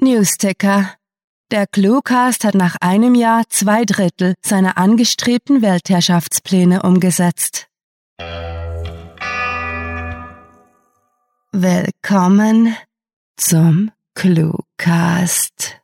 Newsticker. 0.00 0.92
Der 1.50 1.66
Cluecast 1.66 2.44
hat 2.44 2.54
nach 2.54 2.76
einem 2.80 3.16
Jahr 3.16 3.42
zwei 3.48 3.84
Drittel 3.84 4.34
seiner 4.40 4.78
angestrebten 4.78 5.60
Weltherrschaftspläne 5.60 6.82
umgesetzt. 6.82 7.66
Willkommen 11.50 12.76
zum 13.36 13.90
Cluecast. 14.14 15.80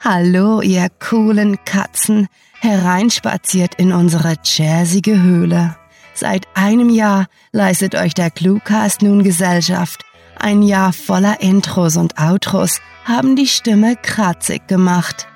Hallo, 0.00 0.62
ihr 0.62 0.88
coolen 0.98 1.62
Katzen, 1.66 2.26
hereinspaziert 2.60 3.74
in 3.74 3.92
unsere 3.92 4.36
jazzige 4.42 5.20
Höhle. 5.20 5.76
Seit 6.14 6.46
einem 6.54 6.90
Jahr 6.90 7.26
leistet 7.52 7.94
euch 7.94 8.14
der 8.14 8.30
Cluecast 8.30 9.02
nun 9.02 9.22
Gesellschaft. 9.22 10.04
Ein 10.38 10.62
Jahr 10.62 10.92
voller 10.92 11.40
Intros 11.40 11.96
und 11.96 12.18
Outros 12.18 12.80
haben 13.04 13.36
die 13.36 13.46
Stimme 13.46 13.96
kratzig 13.96 14.66
gemacht. 14.68 15.26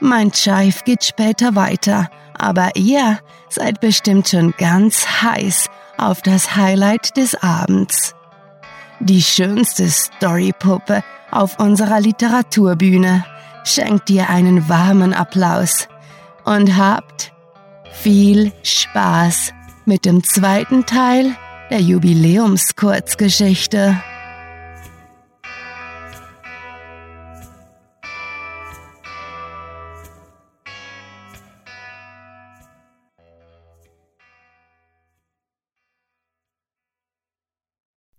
Mein 0.00 0.32
Chive 0.32 0.82
geht 0.84 1.04
später 1.04 1.54
weiter, 1.54 2.10
aber 2.36 2.70
ihr 2.74 3.18
seid 3.48 3.80
bestimmt 3.80 4.28
schon 4.28 4.54
ganz 4.56 5.06
heiß 5.22 5.68
auf 5.98 6.22
das 6.22 6.56
Highlight 6.56 7.16
des 7.16 7.34
Abends. 7.34 8.14
Die 8.98 9.22
schönste 9.22 9.88
Storypuppe 9.88 11.02
auf 11.30 11.58
unserer 11.58 12.00
Literaturbühne 12.00 13.24
schenkt 13.64 14.08
dir 14.08 14.30
einen 14.30 14.68
warmen 14.68 15.14
Applaus 15.14 15.88
und 16.44 16.76
habt 16.76 17.32
viel 17.92 18.52
Spaß 18.62 19.52
mit 19.86 20.04
dem 20.04 20.24
zweiten 20.24 20.84
Teil 20.86 21.36
der 21.70 21.80
Jubiläumskurzgeschichte. 21.80 24.02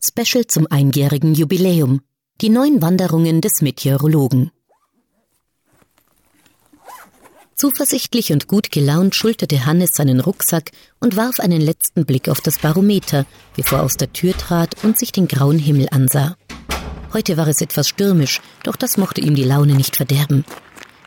Special 0.04 0.46
zum 0.46 0.68
einjährigen 0.70 1.34
Jubiläum. 1.34 2.02
Die 2.42 2.50
neun 2.50 2.82
Wanderungen 2.82 3.40
des 3.40 3.62
Meteorologen. 3.62 4.52
Zuversichtlich 7.62 8.34
und 8.34 8.48
gut 8.48 8.72
gelaunt 8.72 9.14
schulterte 9.14 9.68
Hannes 9.68 9.92
seinen 9.94 10.20
Rucksack 10.20 10.72
und 11.00 11.16
warf 11.16 11.40
einen 11.40 11.62
letzten 11.62 12.08
Blick 12.08 12.28
auf 12.28 12.42
das 12.42 12.58
Barometer, 12.58 13.28
bevor 13.56 13.78
er 13.78 13.84
aus 13.84 13.98
der 13.98 14.12
Tür 14.12 14.36
trat 14.36 14.84
und 14.84 14.98
sich 14.98 15.12
den 15.12 15.28
grauen 15.28 15.60
Himmel 15.60 15.88
ansah. 15.92 16.38
Heute 17.14 17.38
war 17.38 17.48
es 17.48 17.62
etwas 17.62 17.88
stürmisch, 17.88 18.42
doch 18.64 18.76
das 18.76 18.98
mochte 18.98 19.22
ihm 19.22 19.36
die 19.36 19.44
Laune 19.44 19.76
nicht 19.76 19.96
verderben. 19.96 20.44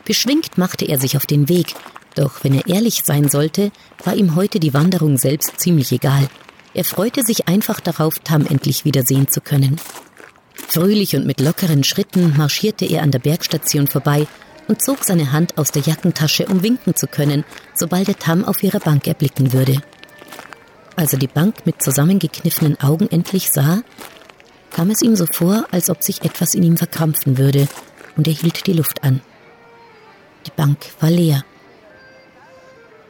Beschwingt 0.05 0.57
machte 0.57 0.85
er 0.85 0.97
sich 0.97 1.17
auf 1.17 1.25
den 1.25 1.49
Weg, 1.49 1.75
doch 2.15 2.45
wenn 2.45 2.53
er 2.53 2.65
ehrlich 2.69 3.01
sein 3.03 3.27
sollte, 3.27 3.73
war 4.05 4.15
ihm 4.15 4.35
heute 4.35 4.61
die 4.61 4.73
Wanderung 4.73 5.17
selbst 5.17 5.59
ziemlich 5.59 5.91
egal. 5.91 6.25
Er 6.73 6.85
freute 6.85 7.23
sich 7.23 7.49
einfach 7.49 7.81
darauf, 7.81 8.19
Tam 8.19 8.45
endlich 8.45 8.85
wiedersehen 8.85 9.27
zu 9.27 9.41
können. 9.41 9.75
Fröhlich 10.69 11.17
und 11.17 11.27
mit 11.27 11.41
lockeren 11.41 11.83
Schritten 11.83 12.37
marschierte 12.37 12.85
er 12.85 13.03
an 13.03 13.11
der 13.11 13.19
Bergstation 13.19 13.87
vorbei 13.87 14.25
und 14.67 14.81
zog 14.81 15.03
seine 15.03 15.31
Hand 15.31 15.57
aus 15.57 15.71
der 15.71 15.81
Jackentasche, 15.81 16.45
um 16.47 16.63
winken 16.63 16.95
zu 16.95 17.07
können, 17.07 17.43
sobald 17.73 18.07
er 18.07 18.17
Tam 18.17 18.45
auf 18.45 18.63
ihrer 18.63 18.79
Bank 18.79 19.07
erblicken 19.07 19.53
würde. 19.53 19.81
Als 20.95 21.13
er 21.13 21.19
die 21.19 21.27
Bank 21.27 21.65
mit 21.65 21.81
zusammengekniffenen 21.81 22.79
Augen 22.79 23.09
endlich 23.09 23.51
sah, 23.51 23.81
kam 24.71 24.89
es 24.89 25.01
ihm 25.01 25.15
so 25.15 25.25
vor, 25.25 25.65
als 25.71 25.89
ob 25.89 26.03
sich 26.03 26.23
etwas 26.23 26.53
in 26.53 26.63
ihm 26.63 26.77
verkrampfen 26.77 27.37
würde, 27.37 27.67
und 28.17 28.27
er 28.27 28.33
hielt 28.33 28.65
die 28.65 28.73
Luft 28.73 29.03
an. 29.03 29.21
Die 30.45 30.51
Bank 30.55 30.77
war 30.99 31.09
leer. 31.09 31.43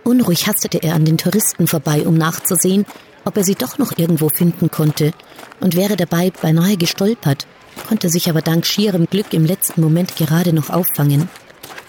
Unruhig 0.03 0.47
hastete 0.47 0.81
er 0.83 0.95
an 0.95 1.05
den 1.05 1.17
Touristen 1.17 1.67
vorbei, 1.67 2.05
um 2.05 2.15
nachzusehen, 2.15 2.85
ob 3.23 3.37
er 3.37 3.43
sie 3.43 3.55
doch 3.55 3.77
noch 3.77 3.97
irgendwo 3.97 4.29
finden 4.29 4.69
konnte, 4.69 5.13
und 5.59 5.75
wäre 5.75 5.95
dabei 5.95 6.31
beinahe 6.31 6.77
gestolpert, 6.77 7.47
konnte 7.87 8.09
sich 8.09 8.29
aber 8.29 8.41
dank 8.41 8.65
schierem 8.65 9.07
Glück 9.07 9.33
im 9.33 9.45
letzten 9.45 9.81
Moment 9.81 10.15
gerade 10.15 10.53
noch 10.53 10.69
auffangen. 10.69 11.29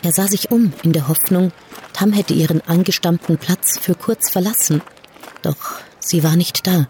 Er 0.06 0.12
sah 0.12 0.28
sich 0.28 0.53
um, 0.53 0.72
in 0.84 0.93
der 0.93 1.09
Hoffnung, 1.09 1.50
Tam 1.93 2.12
hätte 2.12 2.33
ihren 2.33 2.61
angestammten 2.61 3.39
Platz 3.39 3.77
für 3.77 3.97
kurz 3.97 4.31
verlassen. 4.31 4.81
Doch 5.43 5.81
sie 5.99 6.22
war 6.22 6.37
nicht 6.37 6.65
da. 6.69 6.87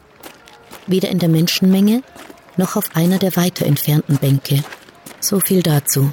Weder 0.86 1.08
in 1.08 1.18
der 1.18 1.30
Menschenmenge, 1.30 2.02
noch 2.58 2.76
auf 2.76 2.94
einer 2.94 3.16
der 3.16 3.34
weiter 3.34 3.64
entfernten 3.64 4.18
Bänke. 4.18 4.62
So 5.18 5.40
viel 5.40 5.62
dazu, 5.62 6.12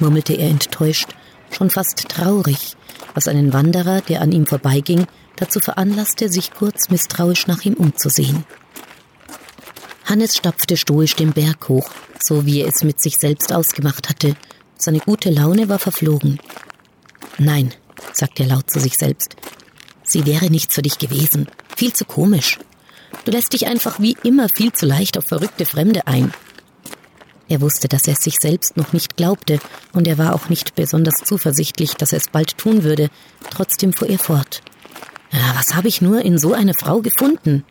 murmelte 0.00 0.32
er 0.32 0.48
enttäuscht, 0.48 1.10
schon 1.52 1.70
fast 1.70 2.08
traurig, 2.08 2.76
was 3.14 3.28
einen 3.28 3.52
Wanderer, 3.52 4.00
der 4.00 4.20
an 4.20 4.32
ihm 4.32 4.48
vorbeiging, 4.48 5.06
dazu 5.36 5.60
veranlasste, 5.60 6.28
sich 6.28 6.50
kurz 6.52 6.90
misstrauisch 6.90 7.46
nach 7.46 7.64
ihm 7.64 7.74
umzusehen. 7.74 8.44
Hannes 10.04 10.36
stapfte 10.36 10.76
stoisch 10.76 11.14
den 11.14 11.30
Berg 11.30 11.68
hoch, 11.68 11.90
so 12.20 12.44
wie 12.44 12.62
er 12.62 12.66
es 12.66 12.82
mit 12.82 13.00
sich 13.00 13.18
selbst 13.18 13.52
ausgemacht 13.52 14.08
hatte, 14.08 14.34
seine 14.80 15.00
gute 15.00 15.30
Laune 15.30 15.68
war 15.68 15.78
verflogen. 15.78 16.40
Nein, 17.38 17.72
sagte 18.12 18.42
er 18.42 18.50
laut 18.50 18.70
zu 18.70 18.80
sich 18.80 18.96
selbst. 18.96 19.36
Sie 20.02 20.26
wäre 20.26 20.50
nichts 20.50 20.74
für 20.74 20.82
dich 20.82 20.98
gewesen. 20.98 21.46
Viel 21.76 21.92
zu 21.92 22.04
komisch. 22.04 22.58
Du 23.24 23.32
lässt 23.32 23.52
dich 23.52 23.66
einfach 23.66 24.00
wie 24.00 24.16
immer 24.22 24.48
viel 24.48 24.72
zu 24.72 24.86
leicht 24.86 25.18
auf 25.18 25.24
verrückte 25.26 25.66
Fremde 25.66 26.06
ein. 26.06 26.32
Er 27.48 27.60
wusste, 27.60 27.88
dass 27.88 28.06
er 28.06 28.14
es 28.14 28.22
sich 28.22 28.36
selbst 28.40 28.76
noch 28.76 28.92
nicht 28.92 29.16
glaubte, 29.16 29.58
und 29.92 30.06
er 30.06 30.18
war 30.18 30.34
auch 30.34 30.48
nicht 30.48 30.76
besonders 30.76 31.16
zuversichtlich, 31.24 31.94
dass 31.94 32.12
er 32.12 32.18
es 32.18 32.28
bald 32.28 32.56
tun 32.56 32.84
würde. 32.84 33.08
Trotzdem 33.50 33.92
fuhr 33.92 34.08
er 34.08 34.20
fort. 34.20 34.62
Ja, 35.32 35.54
was 35.56 35.74
habe 35.74 35.88
ich 35.88 36.00
nur 36.00 36.22
in 36.22 36.38
so 36.38 36.54
eine 36.54 36.74
Frau 36.74 37.00
gefunden? 37.00 37.64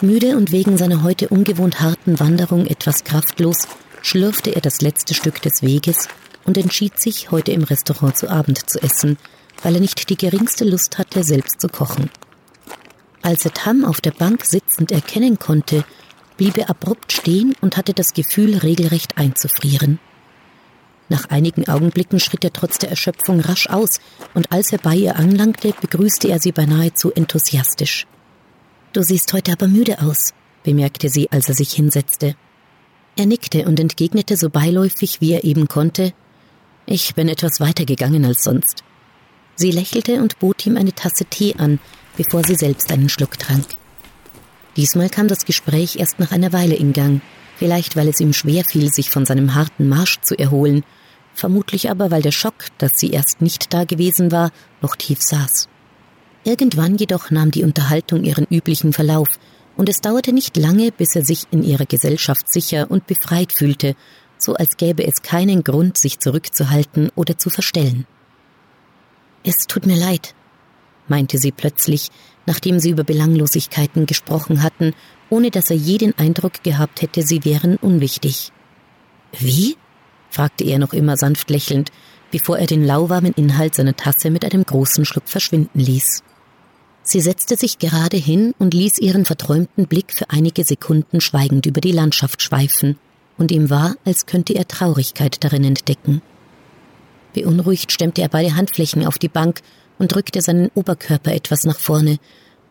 Müde 0.00 0.36
und 0.36 0.50
wegen 0.50 0.78
seiner 0.78 1.02
heute 1.02 1.28
ungewohnt 1.28 1.80
harten 1.80 2.18
Wanderung 2.20 2.66
etwas 2.66 3.04
kraftlos, 3.04 3.68
schlürfte 4.02 4.54
er 4.54 4.60
das 4.60 4.80
letzte 4.80 5.14
Stück 5.14 5.42
des 5.42 5.62
Weges 5.62 6.08
und 6.44 6.56
entschied 6.58 7.00
sich, 7.00 7.30
heute 7.30 7.52
im 7.52 7.64
Restaurant 7.64 8.16
zu 8.16 8.30
Abend 8.30 8.68
zu 8.68 8.82
essen, 8.82 9.18
weil 9.62 9.74
er 9.74 9.80
nicht 9.80 10.08
die 10.08 10.16
geringste 10.16 10.64
Lust 10.64 10.98
hatte, 10.98 11.22
selbst 11.22 11.60
zu 11.60 11.68
kochen. 11.68 12.10
Als 13.22 13.44
er 13.44 13.52
Tam 13.52 13.84
auf 13.84 14.00
der 14.00 14.12
Bank 14.12 14.44
sitzend 14.46 14.92
erkennen 14.92 15.38
konnte, 15.38 15.84
blieb 16.36 16.56
er 16.56 16.70
abrupt 16.70 17.12
stehen 17.12 17.54
und 17.60 17.76
hatte 17.76 17.92
das 17.92 18.14
Gefühl, 18.14 18.56
regelrecht 18.56 19.18
einzufrieren. 19.18 19.98
Nach 21.10 21.28
einigen 21.28 21.68
Augenblicken 21.68 22.20
schritt 22.20 22.44
er 22.44 22.52
trotz 22.52 22.78
der 22.78 22.88
Erschöpfung 22.88 23.40
rasch 23.40 23.68
aus, 23.68 24.00
und 24.32 24.50
als 24.52 24.72
er 24.72 24.78
bei 24.78 24.94
ihr 24.94 25.16
anlangte, 25.16 25.74
begrüßte 25.78 26.28
er 26.28 26.38
sie 26.38 26.52
beinahe 26.52 26.94
zu 26.94 27.12
enthusiastisch. 27.12 28.06
Du 28.92 29.02
siehst 29.02 29.32
heute 29.32 29.52
aber 29.52 29.68
müde 29.68 30.00
aus, 30.00 30.32
bemerkte 30.62 31.08
sie, 31.08 31.30
als 31.30 31.48
er 31.48 31.54
sich 31.54 31.72
hinsetzte. 31.72 32.36
Er 33.16 33.26
nickte 33.26 33.66
und 33.66 33.78
entgegnete 33.78 34.36
so 34.36 34.50
beiläufig, 34.50 35.20
wie 35.20 35.32
er 35.32 35.44
eben 35.44 35.68
konnte, 35.68 36.12
ich 36.86 37.14
bin 37.14 37.28
etwas 37.28 37.60
weiter 37.60 37.84
gegangen 37.84 38.24
als 38.24 38.42
sonst. 38.42 38.82
Sie 39.54 39.70
lächelte 39.70 40.20
und 40.22 40.38
bot 40.38 40.66
ihm 40.66 40.76
eine 40.76 40.92
Tasse 40.92 41.24
Tee 41.24 41.54
an, 41.56 41.78
bevor 42.16 42.42
sie 42.42 42.56
selbst 42.56 42.90
einen 42.90 43.08
Schluck 43.08 43.38
trank. 43.38 43.66
Diesmal 44.76 45.08
kam 45.08 45.28
das 45.28 45.44
Gespräch 45.44 45.96
erst 45.96 46.18
nach 46.18 46.32
einer 46.32 46.52
Weile 46.52 46.74
in 46.74 46.92
Gang, 46.92 47.20
vielleicht 47.56 47.94
weil 47.94 48.08
es 48.08 48.20
ihm 48.20 48.32
schwer 48.32 48.64
fiel, 48.64 48.92
sich 48.92 49.10
von 49.10 49.26
seinem 49.26 49.54
harten 49.54 49.88
Marsch 49.88 50.20
zu 50.22 50.36
erholen, 50.36 50.82
vermutlich 51.34 51.90
aber 51.90 52.10
weil 52.10 52.22
der 52.22 52.32
Schock, 52.32 52.54
dass 52.78 52.92
sie 52.96 53.10
erst 53.10 53.40
nicht 53.40 53.72
da 53.72 53.84
gewesen 53.84 54.32
war, 54.32 54.50
noch 54.82 54.96
tief 54.96 55.20
saß. 55.22 55.68
Irgendwann 56.42 56.96
jedoch 56.96 57.30
nahm 57.30 57.50
die 57.50 57.64
Unterhaltung 57.64 58.24
ihren 58.24 58.46
üblichen 58.50 58.92
Verlauf, 58.92 59.28
und 59.80 59.88
es 59.88 60.02
dauerte 60.02 60.34
nicht 60.34 60.58
lange, 60.58 60.92
bis 60.92 61.16
er 61.16 61.24
sich 61.24 61.44
in 61.52 61.62
ihrer 61.62 61.86
Gesellschaft 61.86 62.52
sicher 62.52 62.90
und 62.90 63.06
befreit 63.06 63.50
fühlte, 63.50 63.96
so 64.36 64.52
als 64.52 64.76
gäbe 64.76 65.06
es 65.06 65.22
keinen 65.22 65.64
Grund, 65.64 65.96
sich 65.96 66.18
zurückzuhalten 66.18 67.10
oder 67.14 67.38
zu 67.38 67.48
verstellen. 67.48 68.06
Es 69.42 69.66
tut 69.66 69.86
mir 69.86 69.96
leid, 69.96 70.34
meinte 71.08 71.38
sie 71.38 71.50
plötzlich, 71.50 72.10
nachdem 72.44 72.78
sie 72.78 72.90
über 72.90 73.04
Belanglosigkeiten 73.04 74.04
gesprochen 74.04 74.62
hatten, 74.62 74.92
ohne 75.30 75.50
dass 75.50 75.70
er 75.70 75.76
je 75.76 75.96
den 75.96 76.12
Eindruck 76.18 76.62
gehabt 76.62 77.00
hätte, 77.00 77.22
sie 77.22 77.46
wären 77.46 77.78
unwichtig. 77.78 78.52
Wie? 79.32 79.78
fragte 80.28 80.64
er 80.64 80.78
noch 80.78 80.92
immer 80.92 81.16
sanft 81.16 81.48
lächelnd, 81.48 81.90
bevor 82.30 82.58
er 82.58 82.66
den 82.66 82.84
lauwarmen 82.84 83.32
Inhalt 83.32 83.76
seiner 83.76 83.96
Tasse 83.96 84.28
mit 84.28 84.44
einem 84.44 84.62
großen 84.62 85.06
Schluck 85.06 85.26
verschwinden 85.26 85.80
ließ. 85.80 86.22
Sie 87.10 87.20
setzte 87.20 87.56
sich 87.56 87.80
gerade 87.80 88.16
hin 88.16 88.54
und 88.60 88.72
ließ 88.72 89.00
ihren 89.00 89.24
verträumten 89.24 89.88
Blick 89.88 90.14
für 90.14 90.30
einige 90.30 90.62
Sekunden 90.62 91.20
schweigend 91.20 91.66
über 91.66 91.80
die 91.80 91.90
Landschaft 91.90 92.40
schweifen, 92.40 93.00
und 93.36 93.50
ihm 93.50 93.68
war, 93.68 93.96
als 94.04 94.26
könnte 94.26 94.54
er 94.54 94.68
Traurigkeit 94.68 95.42
darin 95.42 95.64
entdecken. 95.64 96.22
Beunruhigt 97.34 97.90
stemmte 97.90 98.22
er 98.22 98.28
beide 98.28 98.54
Handflächen 98.54 99.04
auf 99.04 99.18
die 99.18 99.26
Bank 99.26 99.60
und 99.98 100.14
drückte 100.14 100.40
seinen 100.40 100.70
Oberkörper 100.76 101.32
etwas 101.32 101.64
nach 101.64 101.80
vorne, 101.80 102.20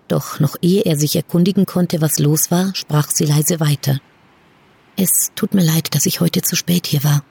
Doch 0.08 0.40
noch 0.40 0.56
ehe 0.62 0.84
er 0.84 0.96
sich 0.96 1.18
erkundigen 1.18 1.66
konnte, 1.66 2.00
was 2.00 2.18
los 2.18 2.50
war, 2.50 2.74
sprach 2.76 3.10
sie 3.12 3.26
leise 3.26 3.60
weiter. 3.60 4.00
Es 4.96 5.34
tut 5.36 5.54
mir 5.54 5.66
leid, 5.66 5.94
dass 5.94 6.06
ich 6.06 6.22
heute 6.22 6.44
zu 6.44 6.56
spät 6.56 6.88
hier 6.88 7.04
war. 7.04 7.26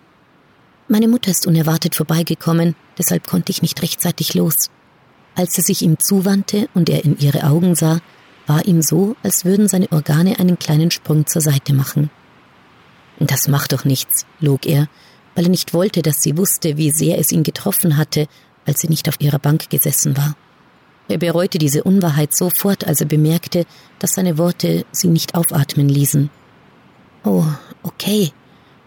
Meine 0.88 1.08
Mutter 1.08 1.30
ist 1.30 1.46
unerwartet 1.46 1.94
vorbeigekommen, 1.94 2.76
deshalb 2.98 3.26
konnte 3.26 3.50
ich 3.50 3.62
nicht 3.62 3.80
rechtzeitig 3.80 4.34
los. 4.34 4.68
Als 5.38 5.54
sie 5.54 5.62
sich 5.62 5.82
ihm 5.82 6.00
zuwandte 6.00 6.68
und 6.74 6.90
er 6.90 7.04
in 7.04 7.16
ihre 7.16 7.44
Augen 7.44 7.76
sah, 7.76 8.00
war 8.48 8.66
ihm 8.66 8.82
so, 8.82 9.14
als 9.22 9.44
würden 9.44 9.68
seine 9.68 9.92
Organe 9.92 10.40
einen 10.40 10.58
kleinen 10.58 10.90
Sprung 10.90 11.28
zur 11.28 11.40
Seite 11.40 11.72
machen. 11.72 12.10
Das 13.20 13.46
macht 13.46 13.72
doch 13.72 13.84
nichts, 13.84 14.26
log 14.40 14.66
er, 14.66 14.88
weil 15.36 15.44
er 15.44 15.50
nicht 15.50 15.74
wollte, 15.74 16.02
dass 16.02 16.22
sie 16.22 16.36
wusste, 16.36 16.76
wie 16.76 16.90
sehr 16.90 17.20
es 17.20 17.30
ihn 17.30 17.44
getroffen 17.44 17.96
hatte, 17.96 18.26
als 18.66 18.80
sie 18.80 18.88
nicht 18.88 19.08
auf 19.08 19.20
ihrer 19.20 19.38
Bank 19.38 19.70
gesessen 19.70 20.16
war. 20.16 20.34
Er 21.06 21.18
bereute 21.18 21.58
diese 21.58 21.84
Unwahrheit 21.84 22.36
sofort, 22.36 22.84
als 22.84 23.00
er 23.00 23.06
bemerkte, 23.06 23.64
dass 24.00 24.14
seine 24.14 24.38
Worte 24.38 24.86
sie 24.90 25.08
nicht 25.08 25.36
aufatmen 25.36 25.88
ließen. 25.88 26.30
Oh, 27.22 27.46
okay, 27.84 28.32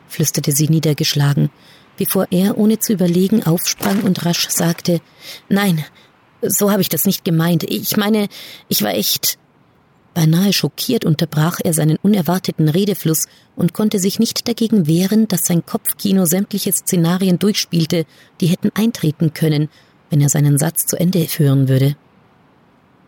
flüsterte 0.10 0.52
sie 0.52 0.68
niedergeschlagen, 0.68 1.50
bevor 1.96 2.28
er, 2.30 2.58
ohne 2.58 2.78
zu 2.80 2.92
überlegen, 2.92 3.44
aufsprang 3.44 4.02
und 4.02 4.26
rasch 4.26 4.50
sagte 4.50 5.00
Nein, 5.48 5.86
so 6.42 6.72
habe 6.72 6.82
ich 6.82 6.90
das 6.90 7.06
nicht 7.06 7.24
gemeint. 7.24 7.64
Ich 7.64 7.98
meine, 7.98 8.28
ich 8.68 8.82
war 8.82 8.94
echt. 8.94 9.38
Beinahe 10.14 10.52
schockiert 10.52 11.06
unterbrach 11.06 11.60
er 11.64 11.74
seinen 11.74 11.96
unerwarteten 11.96 12.68
Redefluss 12.68 13.28
und 13.56 13.74
konnte 13.74 13.98
sich 13.98 14.20
nicht 14.20 14.46
dagegen 14.46 14.86
wehren, 14.86 15.30
dass 15.30 15.46
sein 15.46 15.66
Kopfkino 15.66 16.26
sämtliche 16.26 16.74
Szenarien 16.74 17.40
durchspielte, 17.40 18.06
die 18.42 18.48
hätten 18.48 18.72
eintreten 18.74 19.34
können, 19.34 19.70
wenn 20.10 20.20
er 20.20 20.28
seinen 20.28 20.58
Satz 20.58 20.86
zu 20.86 21.00
Ende 21.00 21.26
führen 21.30 21.70
würde. 21.70 21.96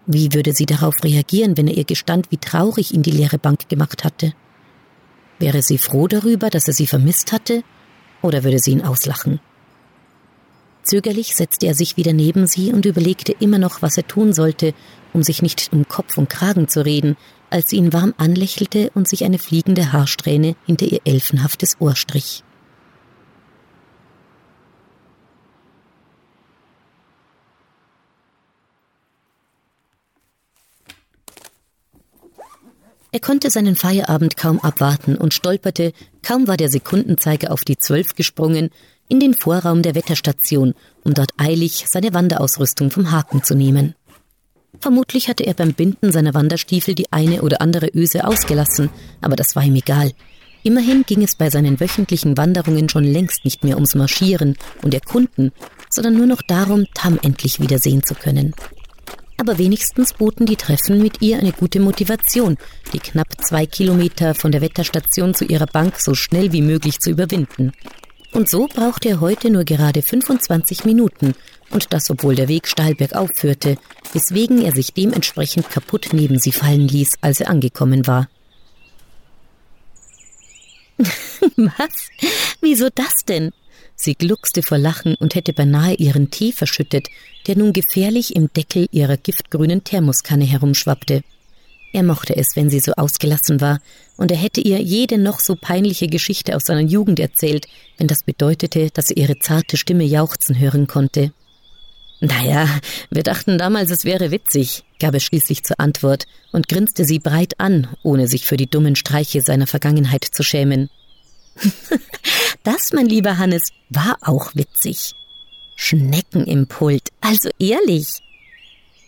Wie 0.06 0.34
würde 0.34 0.54
sie 0.54 0.66
darauf 0.66 1.04
reagieren, 1.04 1.58
wenn 1.58 1.68
er 1.68 1.76
ihr 1.76 1.84
gestand, 1.84 2.32
wie 2.32 2.38
traurig 2.38 2.94
ihn 2.94 3.04
die 3.04 3.12
leere 3.12 3.38
Bank 3.38 3.68
gemacht 3.68 4.06
hatte? 4.06 4.34
Wäre 5.40 5.62
sie 5.62 5.78
froh 5.78 6.08
darüber, 6.08 6.50
dass 6.50 6.68
er 6.70 6.74
sie 6.74 6.88
vermisst 6.88 7.34
hatte, 7.34 7.64
oder 8.22 8.46
würde 8.46 8.60
sie 8.60 8.72
ihn 8.72 8.82
auslachen? 8.82 9.42
Zögerlich 10.84 11.34
setzte 11.36 11.68
er 11.68 11.76
sich 11.76 11.96
wieder 11.96 12.12
neben 12.12 12.46
sie 12.46 12.74
und 12.74 12.86
überlegte 12.86 13.34
immer 13.40 13.58
noch, 13.58 13.82
was 13.82 13.96
er 13.96 14.06
tun 14.06 14.34
sollte, 14.34 14.74
um 15.14 15.24
sich 15.24 15.42
nicht 15.42 15.72
um 15.72 15.88
Kopf 15.88 16.18
und 16.18 16.30
Kragen 16.30 16.68
zu 16.68 16.84
reden, 16.84 17.16
als 17.50 17.70
sie 17.70 17.78
ihn 17.78 17.94
warm 17.94 18.14
anlächelte 18.18 18.92
und 18.94 19.08
sich 19.08 19.24
eine 19.24 19.40
fliegende 19.40 19.94
Haarsträhne 19.94 20.56
hinter 20.66 20.86
ihr 20.86 21.00
elfenhaftes 21.06 21.78
Ohr 21.80 21.96
strich. 21.96 22.44
Er 33.14 33.20
konnte 33.20 33.52
seinen 33.52 33.76
Feierabend 33.76 34.36
kaum 34.36 34.60
abwarten 34.60 35.16
und 35.16 35.36
stolperte, 35.36 35.94
kaum 36.24 36.48
war 36.48 36.58
der 36.58 36.70
Sekundenzeiger 36.70 37.52
auf 37.52 37.64
die 37.64 37.78
zwölf 37.78 38.16
gesprungen, 38.16 38.70
in 39.10 39.20
den 39.20 39.34
Vorraum 39.34 39.82
der 39.84 39.96
Wetterstation, 39.96 40.74
um 41.04 41.14
dort 41.14 41.32
eilig 41.38 41.86
seine 41.88 42.14
Wanderausrüstung 42.14 42.90
vom 42.90 43.12
Haken 43.12 43.44
zu 43.44 43.54
nehmen. 43.54 43.96
Vermutlich 44.80 45.30
hatte 45.30 45.46
er 45.46 45.54
beim 45.54 45.74
Binden 45.74 46.12
seiner 46.12 46.34
Wanderstiefel 46.34 46.96
die 46.96 47.12
eine 47.12 47.42
oder 47.42 47.62
andere 47.62 47.90
Öse 47.94 48.26
ausgelassen, 48.26 48.90
aber 49.22 49.36
das 49.36 49.56
war 49.56 49.64
ihm 49.64 49.76
egal. 49.76 50.12
Immerhin 50.64 51.04
ging 51.04 51.22
es 51.22 51.36
bei 51.36 51.50
seinen 51.50 51.80
wöchentlichen 51.80 52.38
Wanderungen 52.38 52.90
schon 52.90 53.04
längst 53.04 53.46
nicht 53.46 53.64
mehr 53.64 53.76
ums 53.76 53.96
Marschieren 53.96 54.58
und 54.82 54.94
Erkunden, 54.94 55.52
sondern 55.90 56.16
nur 56.16 56.26
noch 56.26 56.42
darum, 56.42 56.86
Tam 56.96 57.20
endlich 57.22 57.60
wiedersehen 57.60 58.04
zu 58.04 58.16
können 58.16 58.56
aber 59.44 59.58
wenigstens 59.58 60.14
boten 60.14 60.46
die 60.46 60.56
Treffen 60.56 61.02
mit 61.02 61.22
ihr 61.22 61.38
eine 61.38 61.52
gute 61.52 61.82
Motivation, 61.82 62.58
die 62.94 63.00
knapp 63.00 63.28
zwei 63.42 63.66
Kilometer 63.66 64.36
von 64.36 64.54
der 64.54 64.62
Wetterstation 64.62 65.34
zu 65.34 65.44
ihrer 65.44 65.66
Bank 65.66 66.00
so 66.00 66.16
schnell 66.16 66.54
wie 66.54 66.62
möglich 66.62 67.00
zu 67.00 67.10
überwinden. 67.10 67.74
Und 68.32 68.50
so 68.50 68.68
brauchte 68.68 69.10
er 69.10 69.20
heute 69.20 69.50
nur 69.50 69.66
gerade 69.66 70.02
25 70.02 70.86
Minuten, 70.86 71.36
und 71.72 71.92
das 71.92 72.10
obwohl 72.10 72.36
der 72.36 72.48
Weg 72.48 72.70
steil 72.70 72.96
bergauf 72.96 73.32
führte, 73.36 73.78
weswegen 74.14 74.64
er 74.64 74.72
sich 74.72 74.94
dementsprechend 74.94 75.70
kaputt 75.70 76.12
neben 76.14 76.40
sie 76.40 76.54
fallen 76.54 76.88
ließ, 76.88 77.16
als 77.20 77.42
er 77.42 77.50
angekommen 77.50 78.08
war. 78.08 78.30
Was? 80.98 82.08
Wieso 82.62 82.88
das 82.96 83.14
denn? 83.28 83.52
Sie 83.96 84.16
gluckste 84.16 84.64
vor 84.64 84.78
Lachen 84.78 85.16
und 85.16 85.36
hätte 85.36 85.54
beinahe 85.54 85.94
ihren 85.96 86.30
Tee 86.30 86.52
verschüttet, 86.52 87.08
der 87.48 87.58
nun 87.58 87.74
gefährlich 87.74 88.36
im 88.36 88.52
Deckel 88.52 88.88
ihrer 88.92 89.18
giftgrünen 89.18 89.84
Thermoskanne 89.84 90.46
herumschwappte. 90.46 91.24
Er 91.94 92.04
mochte 92.04 92.36
es, 92.36 92.56
wenn 92.56 92.72
sie 92.72 92.80
so 92.80 92.94
ausgelassen 92.94 93.62
war, 93.62 93.80
und 94.18 94.32
er 94.32 94.38
hätte 94.38 94.62
ihr 94.62 94.80
jede 94.80 95.20
noch 95.20 95.40
so 95.40 95.56
peinliche 95.56 96.08
Geschichte 96.08 96.56
aus 96.56 96.66
seiner 96.66 96.82
Jugend 96.82 97.20
erzählt, 97.20 97.68
wenn 97.98 98.08
das 98.08 98.24
bedeutete, 98.24 98.90
dass 98.92 99.12
er 99.12 99.18
ihre 99.18 99.38
zarte 99.38 99.78
Stimme 99.78 100.04
jauchzen 100.04 100.58
hören 100.58 100.88
konnte. 100.88 101.32
Naja, 102.20 102.68
wir 103.12 103.22
dachten 103.22 103.58
damals, 103.58 103.92
es 103.92 104.06
wäre 104.06 104.32
witzig, 104.32 104.86
gab 105.00 105.14
er 105.14 105.20
schließlich 105.20 105.64
zur 105.64 105.80
Antwort 105.80 106.26
und 106.52 106.68
grinste 106.68 107.06
sie 107.06 107.20
breit 107.20 107.60
an, 107.60 107.88
ohne 108.02 108.28
sich 108.28 108.46
für 108.46 108.58
die 108.58 108.70
dummen 108.70 108.96
Streiche 108.96 109.42
seiner 109.42 109.68
Vergangenheit 109.68 110.24
zu 110.24 110.42
schämen. 110.42 110.90
das, 112.64 112.92
mein 112.94 113.06
lieber 113.06 113.38
Hannes, 113.38 113.64
war 113.90 114.18
auch 114.22 114.56
witzig. 114.56 115.14
Schnecken 115.76 116.46
im 116.46 116.68
Pult, 116.68 117.10
also 117.22 117.50
ehrlich. 117.60 118.20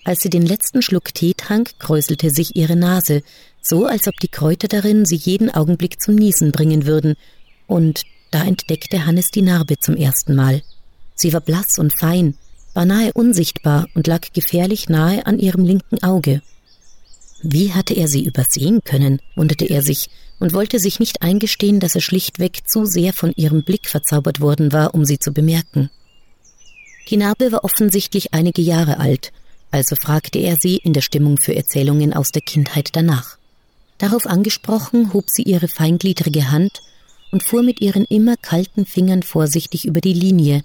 Als 0.04 0.22
sie 0.22 0.30
den 0.30 0.46
letzten 0.46 0.82
Schluck 0.82 1.14
Tee 1.14 1.34
trank, 1.34 1.80
kräuselte 1.80 2.30
sich 2.30 2.56
ihre 2.56 2.76
Nase, 2.76 3.24
so 3.62 3.86
als 3.86 4.08
ob 4.08 4.16
die 4.18 4.28
Kräuter 4.28 4.68
darin 4.68 5.06
sie 5.06 5.16
jeden 5.16 5.50
Augenblick 5.50 6.00
zum 6.02 6.16
Niesen 6.16 6.52
bringen 6.52 6.86
würden, 6.86 7.16
und 7.68 8.04
da 8.32 8.44
entdeckte 8.44 9.06
Hannes 9.06 9.32
die 9.32 9.42
Narbe 9.42 9.80
zum 9.80 9.96
ersten 9.96 10.36
Mal. 10.36 10.62
Sie 11.16 11.34
war 11.34 11.42
blass 11.42 11.80
und 11.80 11.98
fein, 11.98 12.36
beinahe 12.74 13.12
unsichtbar 13.14 13.88
und 13.96 14.06
lag 14.06 14.22
gefährlich 14.34 14.90
nahe 14.90 15.26
an 15.26 15.40
ihrem 15.40 15.64
linken 15.64 16.04
Auge. 16.04 16.42
Wie 17.42 17.74
hatte 17.74 17.94
er 17.94 18.08
sie 18.08 18.24
übersehen 18.24 18.82
können, 18.84 19.20
wunderte 19.36 19.66
er 19.66 19.82
sich 19.82 20.08
und 20.40 20.54
wollte 20.54 20.80
sich 20.80 21.00
nicht 21.00 21.22
eingestehen, 21.22 21.80
dass 21.80 21.96
er 21.96 22.02
schlichtweg 22.02 22.68
zu 22.68 22.86
sehr 22.86 23.14
von 23.14 23.34
ihrem 23.36 23.64
Blick 23.64 23.88
verzaubert 23.88 24.40
worden 24.40 24.72
war, 24.74 24.94
um 24.94 25.06
sie 25.06 25.20
zu 25.20 25.32
bemerken. 25.32 25.90
Die 27.10 27.18
Narbe 27.18 27.52
war 27.52 27.64
offensichtlich 27.64 28.34
einige 28.34 28.62
Jahre 28.62 29.00
alt, 29.00 29.32
also 29.72 29.96
fragte 29.96 30.40
er 30.40 30.58
sie 30.58 30.78
in 30.78 30.94
der 30.94 31.02
Stimmung 31.02 31.38
für 31.38 31.56
Erzählungen 31.56 32.14
aus 32.14 32.32
der 32.32 32.42
Kindheit 32.42 32.90
danach. 32.94 33.38
Darauf 33.98 34.26
angesprochen, 34.26 35.14
hob 35.14 35.30
sie 35.30 35.44
ihre 35.44 35.68
feingliedrige 35.68 36.52
Hand 36.52 36.82
und 37.32 37.44
fuhr 37.44 37.64
mit 37.64 37.82
ihren 37.82 38.06
immer 38.06 38.38
kalten 38.38 38.86
Fingern 38.86 39.24
vorsichtig 39.24 39.86
über 39.86 40.02
die 40.02 40.14
Linie, 40.14 40.64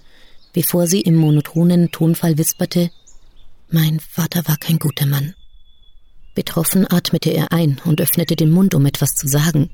bevor 0.53 0.87
sie 0.87 1.01
im 1.01 1.15
monotonen 1.15 1.91
Tonfall 1.91 2.37
wisperte 2.37 2.91
Mein 3.69 3.99
Vater 3.99 4.47
war 4.47 4.57
kein 4.57 4.79
guter 4.79 5.05
Mann. 5.05 5.35
Betroffen 6.33 6.89
atmete 6.89 7.29
er 7.29 7.51
ein 7.51 7.79
und 7.85 7.99
öffnete 8.01 8.35
den 8.35 8.51
Mund, 8.51 8.73
um 8.73 8.85
etwas 8.85 9.15
zu 9.15 9.27
sagen. 9.27 9.69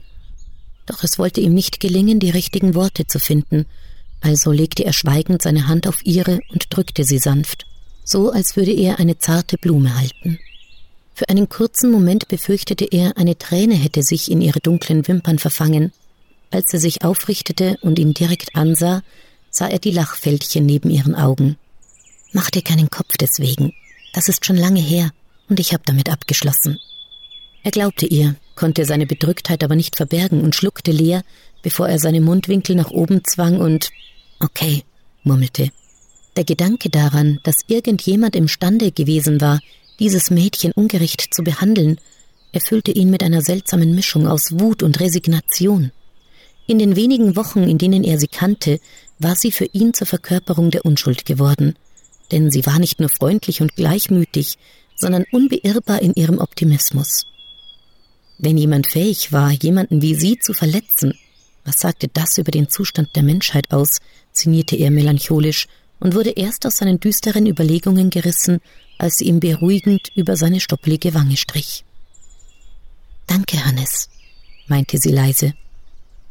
Doch 0.85 1.03
es 1.03 1.19
wollte 1.19 1.41
ihm 1.41 1.53
nicht 1.53 1.79
gelingen, 1.79 2.19
die 2.19 2.29
richtigen 2.29 2.73
Worte 2.73 3.05
zu 3.05 3.19
finden, 3.19 3.65
also 4.21 4.51
legte 4.51 4.83
er 4.83 4.93
schweigend 4.93 5.41
seine 5.41 5.67
Hand 5.67 5.87
auf 5.87 6.03
ihre 6.03 6.39
und 6.51 6.67
drückte 6.69 7.03
sie 7.03 7.19
sanft, 7.19 7.65
so 8.03 8.31
als 8.31 8.55
würde 8.55 8.71
er 8.71 8.99
eine 8.99 9.19
zarte 9.19 9.57
Blume 9.57 9.95
halten. 9.95 10.39
Für 11.13 11.29
einen 11.29 11.49
kurzen 11.49 11.91
Moment 11.91 12.27
befürchtete 12.27 12.85
er, 12.85 13.17
eine 13.17 13.37
Träne 13.37 13.75
hätte 13.75 14.03
sich 14.03 14.31
in 14.31 14.41
ihre 14.41 14.59
dunklen 14.59 15.07
Wimpern 15.07 15.39
verfangen. 15.39 15.91
Als 16.51 16.73
er 16.73 16.79
sich 16.79 17.03
aufrichtete 17.03 17.77
und 17.81 17.99
ihn 17.99 18.13
direkt 18.13 18.55
ansah, 18.55 19.03
sah 19.49 19.67
er 19.67 19.79
die 19.79 19.91
Lachfältchen 19.91 20.65
neben 20.65 20.89
ihren 20.89 21.15
Augen. 21.15 21.57
Mach 22.33 22.49
dir 22.49 22.61
keinen 22.61 22.89
Kopf 22.89 23.17
deswegen. 23.19 23.73
Das 24.13 24.29
ist 24.29 24.45
schon 24.45 24.57
lange 24.57 24.79
her, 24.79 25.11
und 25.49 25.59
ich 25.59 25.73
habe 25.73 25.83
damit 25.85 26.09
abgeschlossen. 26.09 26.79
Er 27.63 27.71
glaubte 27.71 28.05
ihr, 28.05 28.35
konnte 28.55 28.85
seine 28.85 29.05
Bedrücktheit 29.05 29.63
aber 29.63 29.75
nicht 29.75 29.95
verbergen 29.95 30.41
und 30.41 30.55
schluckte 30.55 30.91
leer, 30.91 31.23
bevor 31.63 31.87
er 31.89 31.99
seine 31.99 32.21
Mundwinkel 32.21 32.75
nach 32.75 32.91
oben 32.91 33.23
zwang 33.23 33.59
und 33.59 33.89
Okay, 34.39 34.83
murmelte. 35.23 35.69
Der 36.35 36.43
Gedanke 36.43 36.89
daran, 36.89 37.39
dass 37.43 37.65
irgendjemand 37.67 38.35
imstande 38.35 38.91
gewesen 38.91 39.41
war, 39.41 39.59
dieses 39.99 40.29
Mädchen 40.29 40.71
ungerecht 40.71 41.33
zu 41.33 41.43
behandeln, 41.43 41.99
erfüllte 42.51 42.91
ihn 42.91 43.09
mit 43.09 43.23
einer 43.23 43.41
seltsamen 43.41 43.95
Mischung 43.95 44.27
aus 44.27 44.59
Wut 44.59 44.83
und 44.83 44.99
Resignation. 44.99 45.91
In 46.67 46.79
den 46.79 46.95
wenigen 46.95 47.35
Wochen, 47.35 47.63
in 47.63 47.77
denen 47.77 48.03
er 48.03 48.19
sie 48.19 48.27
kannte, 48.27 48.79
war 49.19 49.35
sie 49.35 49.51
für 49.51 49.65
ihn 49.65 49.93
zur 49.93 50.05
Verkörperung 50.05 50.69
der 50.69 50.85
Unschuld 50.85 51.25
geworden, 51.25 51.75
denn 52.31 52.51
sie 52.51 52.65
war 52.65 52.77
nicht 52.77 52.99
nur 52.99 53.09
freundlich 53.09 53.61
und 53.61 53.75
gleichmütig, 53.75 54.57
sondern 54.97 55.25
unbeirrbar 55.31 56.01
in 56.01 56.13
ihrem 56.13 56.39
Optimismus. 56.39 57.25
Wenn 58.37 58.57
jemand 58.57 58.87
fähig 58.87 59.31
war, 59.31 59.51
jemanden 59.51 60.01
wie 60.01 60.15
sie 60.15 60.37
zu 60.37 60.53
verletzen, 60.53 61.13
was 61.63 61.79
sagte 61.79 62.07
das 62.07 62.37
über 62.37 62.51
den 62.51 62.69
Zustand 62.69 63.15
der 63.15 63.23
Menschheit 63.23 63.71
aus, 63.71 63.99
sinnierte 64.31 64.75
er 64.75 64.91
melancholisch 64.91 65.67
und 65.99 66.15
wurde 66.15 66.31
erst 66.31 66.65
aus 66.65 66.77
seinen 66.77 66.99
düsteren 66.99 67.45
Überlegungen 67.45 68.09
gerissen, 68.09 68.59
als 68.97 69.17
sie 69.17 69.25
ihm 69.25 69.39
beruhigend 69.39 70.11
über 70.15 70.35
seine 70.37 70.59
stoppelige 70.59 71.13
Wange 71.13 71.37
strich. 71.37 71.83
Danke, 73.25 73.65
Hannes, 73.65 74.09
meinte 74.67 74.97
sie 74.97 75.11
leise. 75.11 75.53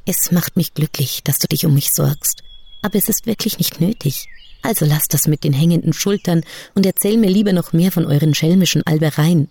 Es 0.04 0.30
macht 0.30 0.56
mich 0.56 0.72
glücklich, 0.72 1.20
dass 1.24 1.38
du 1.38 1.48
dich 1.48 1.66
um 1.66 1.74
mich 1.74 1.90
sorgst, 1.92 2.42
aber 2.80 2.96
es 2.96 3.08
ist 3.08 3.26
wirklich 3.26 3.58
nicht 3.58 3.80
nötig. 3.80 4.28
Also 4.66 4.84
lass 4.84 5.06
das 5.06 5.28
mit 5.28 5.44
den 5.44 5.52
hängenden 5.52 5.92
Schultern 5.92 6.42
und 6.74 6.84
erzähl 6.84 7.18
mir 7.18 7.30
lieber 7.30 7.52
noch 7.52 7.72
mehr 7.72 7.92
von 7.92 8.04
euren 8.04 8.34
schelmischen 8.34 8.82
Albereien. 8.84 9.48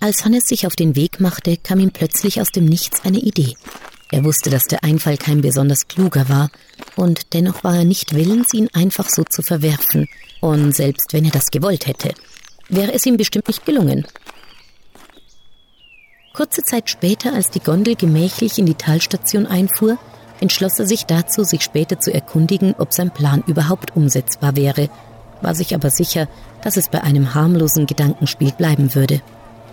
Als 0.00 0.24
Hannes 0.24 0.48
sich 0.48 0.66
auf 0.66 0.74
den 0.74 0.96
Weg 0.96 1.20
machte, 1.20 1.58
kam 1.58 1.80
ihm 1.80 1.90
plötzlich 1.90 2.40
aus 2.40 2.50
dem 2.50 2.64
Nichts 2.64 3.04
eine 3.04 3.18
Idee. 3.18 3.56
Er 4.10 4.24
wusste, 4.24 4.48
dass 4.48 4.64
der 4.64 4.84
Einfall 4.84 5.18
kein 5.18 5.42
besonders 5.42 5.86
kluger 5.86 6.30
war, 6.30 6.50
und 6.96 7.34
dennoch 7.34 7.62
war 7.62 7.76
er 7.76 7.84
nicht 7.84 8.14
willens, 8.14 8.54
ihn 8.54 8.70
einfach 8.72 9.10
so 9.10 9.24
zu 9.24 9.42
verwerfen, 9.42 10.08
und 10.40 10.74
selbst 10.74 11.12
wenn 11.12 11.26
er 11.26 11.30
das 11.30 11.50
gewollt 11.50 11.86
hätte, 11.86 12.14
wäre 12.70 12.94
es 12.94 13.04
ihm 13.04 13.18
bestimmt 13.18 13.48
nicht 13.48 13.66
gelungen. 13.66 14.06
Kurze 16.32 16.62
Zeit 16.62 16.88
später, 16.88 17.34
als 17.34 17.50
die 17.50 17.60
Gondel 17.60 17.96
gemächlich 17.96 18.58
in 18.58 18.64
die 18.64 18.74
Talstation 18.74 19.46
einfuhr, 19.46 19.98
entschloss 20.40 20.78
er 20.78 20.86
sich 20.86 21.06
dazu, 21.06 21.44
sich 21.44 21.62
später 21.62 21.98
zu 22.00 22.12
erkundigen, 22.12 22.74
ob 22.78 22.92
sein 22.92 23.10
Plan 23.10 23.42
überhaupt 23.46 23.96
umsetzbar 23.96 24.56
wäre, 24.56 24.88
war 25.42 25.54
sich 25.54 25.74
aber 25.74 25.90
sicher, 25.90 26.28
dass 26.62 26.76
es 26.76 26.88
bei 26.88 27.02
einem 27.02 27.34
harmlosen 27.34 27.86
Gedankenspiel 27.86 28.52
bleiben 28.52 28.94
würde. 28.94 29.20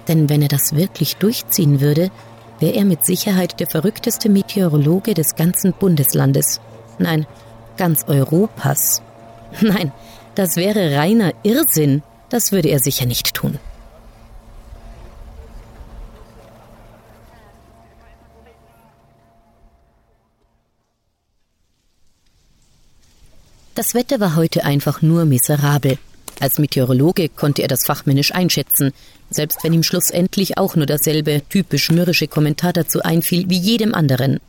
Denn 0.07 0.29
wenn 0.29 0.41
er 0.41 0.49
das 0.49 0.75
wirklich 0.75 1.15
durchziehen 1.17 1.79
würde, 1.79 2.11
wäre 2.59 2.75
er 2.75 2.85
mit 2.85 3.05
Sicherheit 3.05 3.59
der 3.59 3.67
verrückteste 3.67 4.29
Meteorologe 4.29 5.13
des 5.13 5.35
ganzen 5.35 5.73
Bundeslandes. 5.73 6.59
Nein, 6.99 7.25
ganz 7.77 8.03
Europas. 8.07 9.01
Nein, 9.61 9.91
das 10.35 10.55
wäre 10.55 10.95
reiner 10.95 11.33
Irrsinn. 11.43 12.03
Das 12.29 12.51
würde 12.51 12.69
er 12.69 12.79
sicher 12.79 13.05
nicht 13.05 13.33
tun. 13.33 13.59
Das 23.75 23.95
Wetter 23.95 24.19
war 24.19 24.35
heute 24.35 24.65
einfach 24.65 25.01
nur 25.01 25.25
miserabel. 25.25 25.97
Als 26.39 26.59
Meteorologe 26.59 27.27
konnte 27.29 27.63
er 27.63 27.67
das 27.67 27.85
fachmännisch 27.85 28.31
einschätzen, 28.31 28.91
selbst 29.31 29.63
wenn 29.63 29.73
ihm 29.73 29.81
schlussendlich 29.81 30.59
auch 30.59 30.75
nur 30.75 30.85
derselbe 30.85 31.41
typisch 31.49 31.89
mürrische 31.89 32.27
Kommentar 32.27 32.71
dazu 32.71 33.01
einfiel 33.01 33.49
wie 33.49 33.57
jedem 33.57 33.95
anderen. 33.95 34.39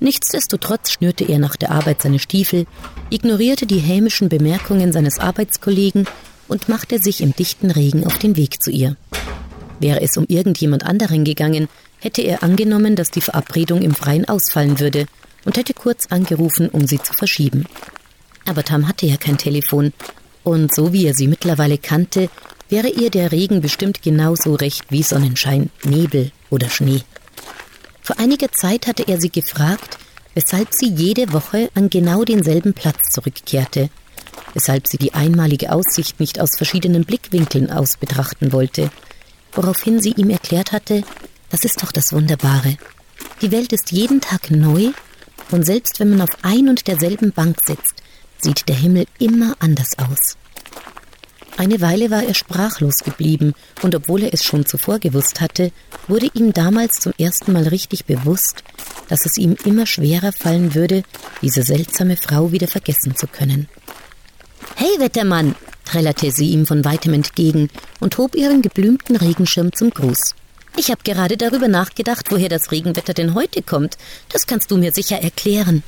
Nichtsdestotrotz 0.00 0.90
schnürte 0.90 1.24
er 1.24 1.38
nach 1.38 1.54
der 1.54 1.70
Arbeit 1.70 2.02
seine 2.02 2.18
Stiefel, 2.18 2.66
ignorierte 3.10 3.66
die 3.66 3.78
hämischen 3.78 4.28
Bemerkungen 4.28 4.92
seines 4.92 5.20
Arbeitskollegen 5.20 6.08
und 6.48 6.68
machte 6.68 6.98
sich 6.98 7.20
im 7.20 7.36
dichten 7.36 7.70
Regen 7.70 8.04
auf 8.04 8.18
den 8.18 8.36
Weg 8.36 8.60
zu 8.60 8.72
ihr. 8.72 8.96
Wäre 9.78 10.00
es 10.00 10.16
um 10.16 10.24
irgendjemand 10.26 10.84
anderen 10.84 11.22
gegangen, 11.24 11.68
hätte 12.00 12.22
er 12.22 12.42
angenommen, 12.42 12.96
dass 12.96 13.12
die 13.12 13.20
Verabredung 13.20 13.80
im 13.82 13.94
Freien 13.94 14.28
ausfallen 14.28 14.80
würde 14.80 15.06
und 15.44 15.56
hätte 15.56 15.74
kurz 15.74 16.06
angerufen, 16.10 16.68
um 16.68 16.86
sie 16.86 17.00
zu 17.00 17.12
verschieben. 17.12 17.66
Aber 18.46 18.62
Tam 18.64 18.88
hatte 18.88 19.06
ja 19.06 19.16
kein 19.16 19.38
Telefon 19.38 19.92
und 20.44 20.74
so 20.74 20.92
wie 20.92 21.06
er 21.06 21.14
sie 21.14 21.28
mittlerweile 21.28 21.78
kannte, 21.78 22.30
wäre 22.68 22.88
ihr 22.88 23.10
der 23.10 23.32
Regen 23.32 23.60
bestimmt 23.60 24.02
genauso 24.02 24.54
recht 24.54 24.84
wie 24.90 25.02
Sonnenschein, 25.02 25.70
Nebel 25.84 26.32
oder 26.50 26.70
Schnee. 26.70 27.02
Vor 28.02 28.18
einiger 28.18 28.50
Zeit 28.52 28.86
hatte 28.86 29.06
er 29.06 29.20
sie 29.20 29.30
gefragt, 29.30 29.98
weshalb 30.34 30.72
sie 30.72 30.88
jede 30.88 31.32
Woche 31.32 31.70
an 31.74 31.90
genau 31.90 32.24
denselben 32.24 32.72
Platz 32.72 33.10
zurückkehrte, 33.12 33.90
weshalb 34.54 34.86
sie 34.86 34.98
die 34.98 35.14
einmalige 35.14 35.72
Aussicht 35.72 36.20
nicht 36.20 36.40
aus 36.40 36.56
verschiedenen 36.56 37.04
Blickwinkeln 37.04 37.70
aus 37.70 37.96
betrachten 37.96 38.52
wollte, 38.52 38.90
woraufhin 39.52 40.00
sie 40.00 40.12
ihm 40.12 40.30
erklärt 40.30 40.72
hatte, 40.72 41.02
das 41.50 41.64
ist 41.64 41.82
doch 41.82 41.92
das 41.92 42.12
Wunderbare. 42.12 42.76
Die 43.42 43.50
Welt 43.50 43.72
ist 43.72 43.90
jeden 43.90 44.20
Tag 44.20 44.50
neu 44.50 44.90
und 45.50 45.66
selbst 45.66 45.98
wenn 45.98 46.10
man 46.10 46.22
auf 46.22 46.30
ein 46.42 46.68
und 46.68 46.86
derselben 46.86 47.32
Bank 47.32 47.58
sitzt, 47.66 47.99
sieht 48.40 48.68
der 48.68 48.76
Himmel 48.76 49.06
immer 49.18 49.54
anders 49.60 49.98
aus. 49.98 50.36
Eine 51.56 51.80
Weile 51.80 52.10
war 52.10 52.22
er 52.22 52.34
sprachlos 52.34 52.98
geblieben, 53.04 53.52
und 53.82 53.94
obwohl 53.94 54.22
er 54.22 54.32
es 54.32 54.44
schon 54.44 54.64
zuvor 54.64 54.98
gewusst 54.98 55.40
hatte, 55.40 55.72
wurde 56.08 56.30
ihm 56.32 56.52
damals 56.52 57.00
zum 57.00 57.12
ersten 57.18 57.52
Mal 57.52 57.68
richtig 57.68 58.06
bewusst, 58.06 58.62
dass 59.08 59.26
es 59.26 59.36
ihm 59.36 59.56
immer 59.64 59.86
schwerer 59.86 60.32
fallen 60.32 60.74
würde, 60.74 61.02
diese 61.42 61.62
seltsame 61.62 62.16
Frau 62.16 62.52
wieder 62.52 62.68
vergessen 62.68 63.14
zu 63.14 63.26
können. 63.26 63.68
Hey, 64.76 64.98
Wettermann! 64.98 65.54
trällerte 65.84 66.30
sie 66.30 66.50
ihm 66.50 66.66
von 66.66 66.84
weitem 66.84 67.12
entgegen 67.12 67.68
und 67.98 68.16
hob 68.16 68.36
ihren 68.36 68.62
geblümten 68.62 69.16
Regenschirm 69.16 69.72
zum 69.72 69.90
Gruß. 69.90 70.34
Ich 70.76 70.90
habe 70.90 71.02
gerade 71.02 71.36
darüber 71.36 71.68
nachgedacht, 71.68 72.30
woher 72.30 72.48
das 72.48 72.70
Regenwetter 72.70 73.12
denn 73.12 73.34
heute 73.34 73.60
kommt. 73.60 73.98
Das 74.28 74.46
kannst 74.46 74.70
du 74.70 74.78
mir 74.78 74.92
sicher 74.92 75.20
erklären. 75.20 75.82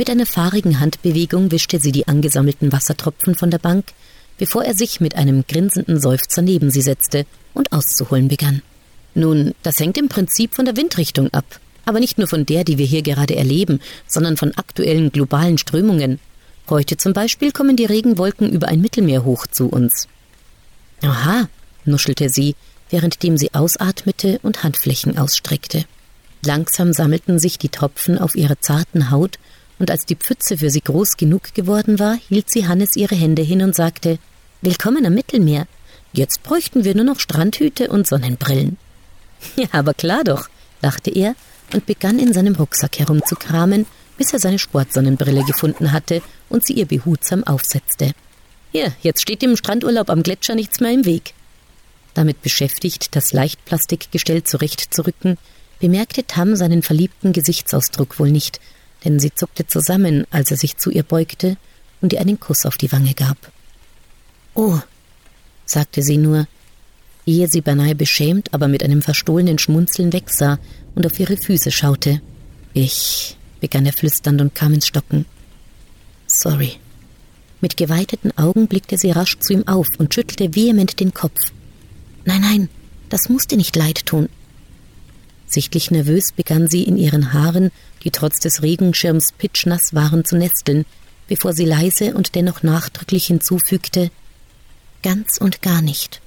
Mit 0.00 0.08
einer 0.08 0.24
fahrigen 0.24 0.80
Handbewegung 0.80 1.52
wischte 1.52 1.78
sie 1.78 1.92
die 1.92 2.08
angesammelten 2.08 2.72
Wassertropfen 2.72 3.34
von 3.34 3.50
der 3.50 3.58
Bank, 3.58 3.92
bevor 4.38 4.64
er 4.64 4.72
sich 4.74 4.98
mit 5.02 5.14
einem 5.14 5.44
grinsenden 5.46 6.00
Seufzer 6.00 6.40
neben 6.40 6.70
sie 6.70 6.80
setzte 6.80 7.26
und 7.52 7.70
auszuholen 7.70 8.26
begann. 8.26 8.62
Nun, 9.14 9.52
das 9.62 9.78
hängt 9.78 9.98
im 9.98 10.08
Prinzip 10.08 10.54
von 10.54 10.64
der 10.64 10.78
Windrichtung 10.78 11.28
ab, 11.34 11.44
aber 11.84 12.00
nicht 12.00 12.16
nur 12.16 12.28
von 12.28 12.46
der, 12.46 12.64
die 12.64 12.78
wir 12.78 12.86
hier 12.86 13.02
gerade 13.02 13.36
erleben, 13.36 13.78
sondern 14.06 14.38
von 14.38 14.56
aktuellen 14.56 15.12
globalen 15.12 15.58
Strömungen. 15.58 16.18
Heute 16.70 16.96
zum 16.96 17.12
Beispiel 17.12 17.52
kommen 17.52 17.76
die 17.76 17.84
Regenwolken 17.84 18.48
über 18.50 18.68
ein 18.68 18.80
Mittelmeer 18.80 19.26
hoch 19.26 19.46
zu 19.48 19.68
uns. 19.68 20.08
Aha, 21.02 21.46
nuschelte 21.84 22.30
sie, 22.30 22.56
währenddem 22.88 23.36
sie 23.36 23.52
ausatmete 23.52 24.40
und 24.42 24.64
Handflächen 24.64 25.18
ausstreckte. 25.18 25.84
Langsam 26.42 26.94
sammelten 26.94 27.38
sich 27.38 27.58
die 27.58 27.68
Tropfen 27.68 28.16
auf 28.16 28.34
ihrer 28.34 28.58
zarten 28.60 29.10
Haut 29.10 29.38
und 29.80 29.90
als 29.90 30.04
die 30.04 30.14
Pfütze 30.14 30.58
für 30.58 30.70
sie 30.70 30.82
groß 30.82 31.16
genug 31.16 31.54
geworden 31.54 31.98
war, 31.98 32.18
hielt 32.28 32.50
sie 32.50 32.68
Hannes 32.68 32.96
ihre 32.96 33.16
Hände 33.16 33.42
hin 33.42 33.62
und 33.62 33.74
sagte 33.74 34.18
Willkommen 34.60 35.06
am 35.06 35.14
Mittelmeer. 35.14 35.66
Jetzt 36.12 36.42
bräuchten 36.42 36.84
wir 36.84 36.94
nur 36.94 37.06
noch 37.06 37.18
Strandhüte 37.18 37.88
und 37.88 38.06
Sonnenbrillen. 38.06 38.76
Ja, 39.56 39.68
aber 39.72 39.94
klar 39.94 40.22
doch, 40.22 40.50
lachte 40.82 41.10
er 41.10 41.34
und 41.72 41.86
begann 41.86 42.18
in 42.18 42.34
seinem 42.34 42.56
Rucksack 42.56 42.98
herumzukramen, 42.98 43.86
bis 44.18 44.34
er 44.34 44.38
seine 44.38 44.58
Sportsonnenbrille 44.58 45.44
gefunden 45.44 45.92
hatte 45.92 46.20
und 46.50 46.66
sie 46.66 46.74
ihr 46.74 46.84
behutsam 46.84 47.42
aufsetzte. 47.44 48.12
Hier, 48.72 48.92
jetzt 49.00 49.22
steht 49.22 49.40
dem 49.40 49.56
Strandurlaub 49.56 50.10
am 50.10 50.22
Gletscher 50.22 50.54
nichts 50.54 50.80
mehr 50.80 50.92
im 50.92 51.06
Weg. 51.06 51.32
Damit 52.12 52.42
beschäftigt, 52.42 53.16
das 53.16 53.32
Leichtplastikgestell 53.32 54.44
zurechtzurücken, 54.44 55.38
bemerkte 55.78 56.24
Tam 56.24 56.54
seinen 56.54 56.82
verliebten 56.82 57.32
Gesichtsausdruck 57.32 58.18
wohl 58.18 58.30
nicht 58.30 58.60
denn 59.04 59.18
sie 59.18 59.34
zuckte 59.34 59.66
zusammen, 59.66 60.26
als 60.30 60.50
er 60.50 60.56
sich 60.56 60.76
zu 60.76 60.90
ihr 60.90 61.02
beugte 61.02 61.56
und 62.00 62.12
ihr 62.12 62.20
einen 62.20 62.40
Kuss 62.40 62.66
auf 62.66 62.76
die 62.76 62.92
Wange 62.92 63.14
gab. 63.14 63.52
Oh, 64.54 64.78
sagte 65.64 66.02
sie 66.02 66.16
nur, 66.16 66.46
ehe 67.26 67.48
sie 67.48 67.60
beinahe 67.60 67.94
beschämt, 67.94 68.52
aber 68.52 68.68
mit 68.68 68.82
einem 68.82 69.02
verstohlenen 69.02 69.58
Schmunzeln 69.58 70.12
wegsah 70.12 70.58
und 70.94 71.06
auf 71.06 71.18
ihre 71.18 71.36
Füße 71.36 71.70
schaute. 71.70 72.20
Ich, 72.74 73.36
begann 73.60 73.86
er 73.86 73.92
flüsternd 73.92 74.40
und 74.40 74.54
kam 74.54 74.74
ins 74.74 74.86
Stocken. 74.86 75.26
Sorry. 76.26 76.76
Mit 77.60 77.76
geweiteten 77.76 78.36
Augen 78.38 78.68
blickte 78.68 78.96
sie 78.96 79.10
rasch 79.10 79.38
zu 79.38 79.52
ihm 79.52 79.68
auf 79.68 79.88
und 79.98 80.14
schüttelte 80.14 80.54
vehement 80.54 80.98
den 80.98 81.12
Kopf. 81.12 81.38
Nein, 82.24 82.40
nein, 82.40 82.68
das 83.10 83.28
muss 83.28 83.46
dir 83.46 83.56
nicht 83.56 83.76
leid 83.76 84.06
tun. 84.06 84.28
Sichtlich 85.50 85.90
nervös 85.90 86.30
begann 86.30 86.68
sie 86.68 86.84
in 86.84 86.96
ihren 86.96 87.32
Haaren, 87.32 87.72
die 88.04 88.12
trotz 88.12 88.38
des 88.38 88.62
Regenschirms 88.62 89.32
pitschnass 89.32 89.92
waren, 89.94 90.24
zu 90.24 90.36
nesteln, 90.36 90.86
bevor 91.26 91.52
sie 91.52 91.64
leise 91.64 92.14
und 92.14 92.36
dennoch 92.36 92.62
nachdrücklich 92.62 93.26
hinzufügte 93.26 94.12
Ganz 95.02 95.38
und 95.38 95.60
gar 95.60 95.82
nicht. 95.82 96.20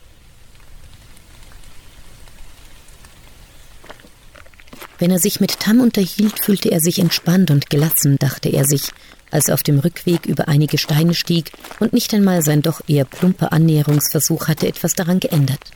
Wenn 5.00 5.12
er 5.12 5.20
sich 5.20 5.39
mit 5.39 5.58
Tam 5.60 5.80
unterhielt, 5.80 6.44
fühlte 6.44 6.72
er 6.72 6.82
sich 6.82 7.00
entspannt 7.00 7.50
und 7.50 7.70
gelassen, 7.70 8.18
dachte 8.20 8.50
er 8.50 8.65
sich, 8.65 8.89
als 9.32 9.48
er 9.48 9.53
auf 9.53 9.63
dem 9.63 9.80
Rückweg 9.80 10.25
über 10.25 10.50
einige 10.50 10.77
Steine 10.77 11.13
stieg 11.13 11.51
und 11.80 11.94
nicht 11.94 12.13
einmal 12.13 12.42
sein 12.42 12.62
doch 12.62 12.82
eher 12.88 13.06
plumper 13.06 13.53
Annäherungsversuch 13.53 14.50
hatte 14.50 14.68
etwas 14.68 14.96
daran 14.96 15.22
geändert. 15.22 15.72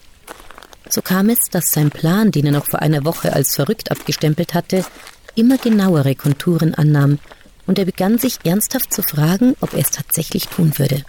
So 0.90 1.02
kam 1.02 1.30
es, 1.30 1.40
dass 1.52 1.72
sein 1.72 1.90
Plan, 1.90 2.32
den 2.32 2.46
er 2.46 2.52
noch 2.54 2.66
vor 2.70 2.82
einer 2.82 3.06
Woche 3.06 3.34
als 3.34 3.56
verrückt 3.56 3.92
abgestempelt 3.92 4.54
hatte, 4.54 4.86
immer 5.36 5.58
genauere 5.58 6.16
Konturen 6.16 6.74
annahm, 6.74 7.20
und 7.66 7.78
er 7.78 7.86
begann 7.86 8.18
sich 8.18 8.40
ernsthaft 8.46 8.94
zu 8.94 9.04
fragen, 9.04 9.56
ob 9.60 9.74
er 9.74 9.80
es 9.80 9.92
tatsächlich 9.92 10.48
tun 10.48 10.78
würde. 10.78 11.04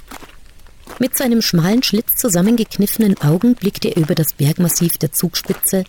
Mit 0.98 1.16
seinem 1.16 1.40
schmalen 1.40 1.84
Schlitz 1.84 2.16
zusammengekniffenen 2.16 3.16
Augen 3.20 3.54
blickte 3.54 3.88
er 3.88 3.98
über 3.98 4.16
das 4.16 4.32
Bergmassiv 4.32 4.98
der 4.98 5.12
Zugspitze 5.12 5.84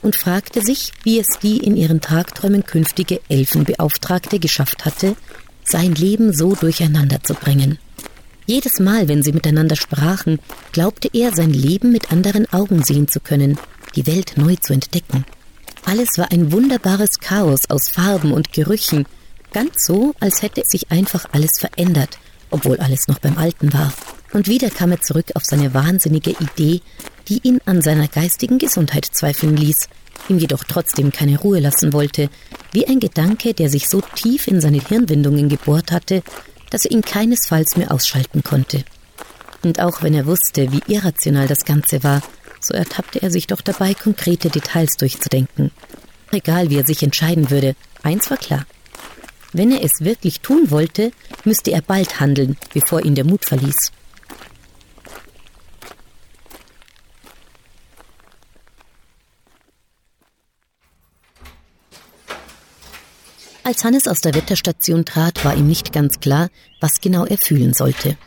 und 0.00 0.16
fragte 0.16 0.62
sich, 0.62 0.92
wie 1.02 1.18
es 1.18 1.26
die 1.42 1.58
in 1.58 1.76
ihren 1.76 2.00
Tagträumen 2.00 2.64
künftige 2.64 3.20
Elfenbeauftragte 3.28 4.38
geschafft 4.38 4.86
hatte, 4.86 5.16
sein 5.64 5.94
Leben 5.94 6.32
so 6.32 6.54
durcheinander 6.54 7.22
zu 7.22 7.34
bringen. 7.34 7.78
Jedes 8.46 8.78
Mal, 8.78 9.08
wenn 9.08 9.22
sie 9.22 9.32
miteinander 9.32 9.74
sprachen, 9.74 10.38
glaubte 10.72 11.08
er, 11.12 11.34
sein 11.34 11.52
Leben 11.52 11.92
mit 11.92 12.12
anderen 12.12 12.52
Augen 12.52 12.82
sehen 12.82 13.08
zu 13.08 13.20
können, 13.20 13.58
die 13.96 14.06
Welt 14.06 14.34
neu 14.36 14.56
zu 14.56 14.74
entdecken. 14.74 15.24
Alles 15.86 16.18
war 16.18 16.30
ein 16.30 16.52
wunderbares 16.52 17.20
Chaos 17.20 17.60
aus 17.70 17.88
Farben 17.88 18.32
und 18.32 18.52
Gerüchen, 18.52 19.06
ganz 19.52 19.86
so, 19.86 20.14
als 20.20 20.42
hätte 20.42 20.62
sich 20.66 20.90
einfach 20.90 21.26
alles 21.32 21.58
verändert, 21.58 22.18
obwohl 22.50 22.78
alles 22.78 23.08
noch 23.08 23.18
beim 23.18 23.38
Alten 23.38 23.72
war. 23.72 23.94
Und 24.32 24.48
wieder 24.48 24.68
kam 24.68 24.90
er 24.90 25.00
zurück 25.00 25.26
auf 25.34 25.44
seine 25.44 25.72
wahnsinnige 25.72 26.32
Idee, 26.32 26.80
die 27.28 27.40
ihn 27.44 27.60
an 27.64 27.80
seiner 27.80 28.08
geistigen 28.08 28.58
Gesundheit 28.58 29.06
zweifeln 29.10 29.56
ließ, 29.56 29.88
ihm 30.28 30.38
jedoch 30.38 30.64
trotzdem 30.64 31.12
keine 31.12 31.38
Ruhe 31.38 31.60
lassen 31.60 31.92
wollte, 31.92 32.28
wie 32.72 32.86
ein 32.86 33.00
Gedanke, 33.00 33.54
der 33.54 33.70
sich 33.70 33.88
so 33.88 34.00
tief 34.00 34.48
in 34.48 34.60
seine 34.60 34.80
Hirnwindungen 34.80 35.48
gebohrt 35.48 35.92
hatte, 35.92 36.22
dass 36.74 36.86
er 36.86 36.90
ihn 36.90 37.02
keinesfalls 37.02 37.76
mehr 37.76 37.92
ausschalten 37.92 38.42
konnte. 38.42 38.82
Und 39.62 39.78
auch 39.78 40.02
wenn 40.02 40.12
er 40.12 40.26
wusste, 40.26 40.72
wie 40.72 40.82
irrational 40.92 41.46
das 41.46 41.64
Ganze 41.64 42.02
war, 42.02 42.20
so 42.58 42.74
ertappte 42.74 43.22
er 43.22 43.30
sich 43.30 43.46
doch 43.46 43.60
dabei, 43.60 43.94
konkrete 43.94 44.50
Details 44.50 44.96
durchzudenken. 44.96 45.70
Egal 46.32 46.70
wie 46.70 46.78
er 46.78 46.84
sich 46.84 47.04
entscheiden 47.04 47.48
würde, 47.50 47.76
eins 48.02 48.28
war 48.28 48.38
klar. 48.38 48.66
Wenn 49.52 49.70
er 49.70 49.84
es 49.84 50.00
wirklich 50.00 50.40
tun 50.40 50.72
wollte, 50.72 51.12
müsste 51.44 51.70
er 51.70 51.80
bald 51.80 52.18
handeln, 52.18 52.56
bevor 52.72 53.04
ihn 53.04 53.14
der 53.14 53.24
Mut 53.24 53.44
verließ. 53.44 53.92
Als 63.66 63.82
Hannes 63.82 64.06
aus 64.06 64.20
der 64.20 64.34
Wetterstation 64.34 65.06
trat, 65.06 65.42
war 65.42 65.56
ihm 65.56 65.66
nicht 65.66 65.90
ganz 65.90 66.20
klar, 66.20 66.50
was 66.80 67.00
genau 67.00 67.24
er 67.24 67.38
fühlen 67.38 67.72
sollte. 67.72 68.18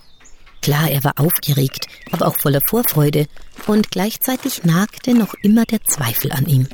Klar, 0.64 0.90
er 0.90 1.04
war 1.04 1.14
aufgeregt, 1.18 1.86
aber 2.12 2.26
auch 2.26 2.36
voller 2.40 2.62
Vorfreude, 2.68 3.28
und 3.68 3.92
gleichzeitig 3.92 4.64
nagte 4.64 5.14
noch 5.14 5.36
immer 5.44 5.66
der 5.66 5.84
Zweifel 5.84 6.32
an 6.32 6.48
ihm. 6.48 6.68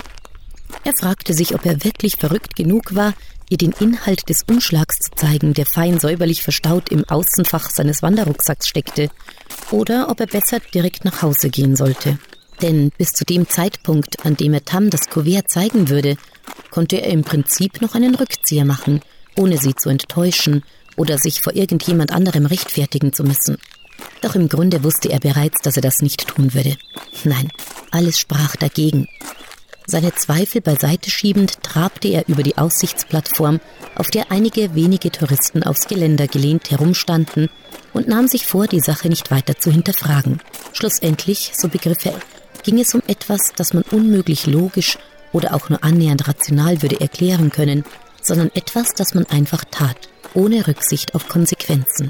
Er 0.86 0.94
fragte 0.98 1.34
sich, 1.34 1.54
ob 1.54 1.66
er 1.66 1.84
wirklich 1.84 2.16
verrückt 2.16 2.56
genug 2.56 2.96
war, 2.96 3.14
ihr 3.50 3.58
den 3.58 3.74
Inhalt 3.82 4.30
des 4.30 4.44
Umschlags 4.48 4.98
zu 5.00 5.12
zeigen, 5.12 5.54
der 5.54 5.66
fein 5.66 6.00
säuberlich 6.00 6.42
verstaut 6.42 6.88
im 6.90 7.04
Außenfach 7.04 7.70
seines 7.70 8.02
Wanderrucksacks 8.02 8.70
steckte, 8.70 9.10
oder 9.72 10.10
ob 10.10 10.22
er 10.22 10.28
besser 10.28 10.62
direkt 10.74 11.04
nach 11.04 11.22
Hause 11.22 11.50
gehen 11.50 11.76
sollte. 11.76 12.18
Denn 12.64 12.92
bis 12.98 13.10
zu 13.10 13.26
dem 13.26 13.50
Zeitpunkt, 13.50 14.26
an 14.26 14.38
dem 14.38 14.54
er 14.54 14.64
Tam 14.64 14.90
das 14.90 15.10
Kuvert 15.10 15.52
zeigen 15.52 15.90
würde, 15.90 16.16
konnte 16.72 16.96
er 17.02 17.12
im 17.12 17.24
Prinzip 17.24 17.82
noch 17.82 17.94
einen 17.94 18.16
Rückzieher 18.16 18.64
machen, 18.64 19.02
ohne 19.36 19.58
sie 19.58 19.76
zu 19.76 19.90
enttäuschen 19.90 20.64
oder 20.96 21.18
sich 21.18 21.42
vor 21.42 21.54
irgendjemand 21.56 22.14
anderem 22.14 22.46
rechtfertigen 22.46 23.12
zu 23.12 23.26
müssen. 23.26 23.58
Doch 24.22 24.36
im 24.36 24.48
Grunde 24.48 24.82
wusste 24.82 25.10
er 25.10 25.20
bereits, 25.20 25.62
dass 25.62 25.76
er 25.76 25.82
das 25.82 26.02
nicht 26.02 26.26
tun 26.26 26.54
würde. 26.54 26.78
Nein, 27.26 27.50
alles 27.92 28.18
sprach 28.18 28.56
dagegen. 28.56 29.10
Seine 29.86 30.16
Zweifel 30.16 30.62
beiseite 30.62 31.12
schiebend 31.12 31.62
trabte 31.64 32.08
er 32.08 32.30
über 32.30 32.44
die 32.44 32.58
Aussichtsplattform, 32.58 33.60
auf 33.96 34.10
der 34.10 34.32
einige 34.32 34.74
wenige 34.74 35.12
Touristen 35.12 35.64
aufs 35.64 35.90
Geländer 35.90 36.28
gelehnt 36.28 36.72
herumstanden 36.72 37.50
und 37.92 38.08
nahm 38.08 38.30
sich 38.30 38.46
vor, 38.46 38.68
die 38.68 38.80
Sache 38.80 39.10
nicht 39.10 39.32
weiter 39.32 39.58
zu 39.58 39.70
hinterfragen. 39.70 40.40
Schlussendlich, 40.72 41.52
so 41.56 41.68
begriff 41.68 42.06
er, 42.06 42.18
ging 42.64 42.80
es 42.80 42.94
um 42.94 43.02
etwas, 43.08 43.54
das 43.56 43.74
man 43.74 43.84
unmöglich 43.92 44.48
logisch 44.48 44.98
oder 45.32 45.54
auch 45.54 45.70
nur 45.70 45.84
annähernd 45.84 46.28
rational 46.28 46.82
würde 46.82 47.00
erklären 47.00 47.50
können, 47.52 47.84
sondern 48.22 48.52
etwas, 48.54 48.90
das 48.96 49.14
man 49.14 49.26
einfach 49.26 49.64
tat, 49.70 50.10
ohne 50.34 50.66
Rücksicht 50.68 51.16
auf 51.16 51.28
Konsequenzen. 51.28 52.10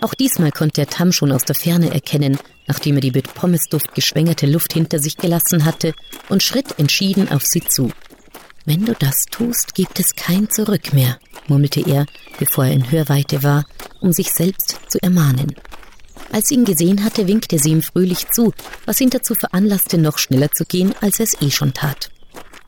Auch 0.00 0.14
diesmal 0.14 0.50
konnte 0.50 0.80
der 0.80 0.88
Tam 0.88 1.12
schon 1.12 1.30
aus 1.30 1.44
der 1.44 1.54
Ferne 1.54 1.94
erkennen, 1.94 2.36
nachdem 2.66 2.96
er 2.96 3.00
die 3.00 3.12
mit 3.12 3.34
Pommesduft 3.34 3.94
geschwängerte 3.94 4.46
Luft 4.46 4.72
hinter 4.72 4.98
sich 4.98 5.16
gelassen 5.16 5.64
hatte, 5.64 5.94
und 6.28 6.42
schritt 6.42 6.78
entschieden 6.78 7.28
auf 7.30 7.42
sie 7.44 7.60
zu. 7.60 7.90
Wenn 8.64 8.84
du 8.84 8.94
das 8.94 9.24
tust, 9.30 9.74
gibt 9.74 9.98
es 9.98 10.14
kein 10.14 10.48
Zurück 10.48 10.92
mehr, 10.92 11.18
murmelte 11.48 11.80
er, 11.80 12.06
bevor 12.38 12.66
er 12.66 12.72
in 12.72 12.90
Hörweite 12.90 13.42
war, 13.42 13.66
um 14.00 14.12
sich 14.12 14.32
selbst 14.32 14.78
zu 14.88 15.02
ermahnen. 15.02 15.54
Als 16.30 16.48
sie 16.48 16.54
ihn 16.54 16.64
gesehen 16.64 17.04
hatte, 17.04 17.26
winkte 17.26 17.58
sie 17.58 17.70
ihm 17.70 17.82
fröhlich 17.82 18.28
zu, 18.28 18.52
was 18.86 19.00
ihn 19.00 19.10
dazu 19.10 19.34
veranlasste, 19.34 19.98
noch 19.98 20.18
schneller 20.18 20.50
zu 20.52 20.64
gehen, 20.64 20.94
als 21.00 21.18
er 21.18 21.24
es 21.24 21.42
eh 21.42 21.50
schon 21.50 21.74
tat. 21.74 22.10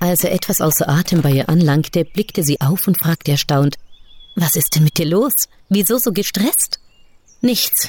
Als 0.00 0.24
er 0.24 0.32
etwas 0.32 0.60
außer 0.60 0.88
Atem 0.88 1.22
bei 1.22 1.30
ihr 1.30 1.48
anlangte, 1.48 2.04
blickte 2.04 2.42
sie 2.42 2.60
auf 2.60 2.86
und 2.88 2.98
fragte 2.98 3.30
erstaunt, 3.30 3.76
Was 4.34 4.56
ist 4.56 4.74
denn 4.74 4.84
mit 4.84 4.98
dir 4.98 5.06
los? 5.06 5.48
Wieso 5.68 5.98
so 5.98 6.12
gestresst? 6.12 6.80
Nichts. 7.40 7.88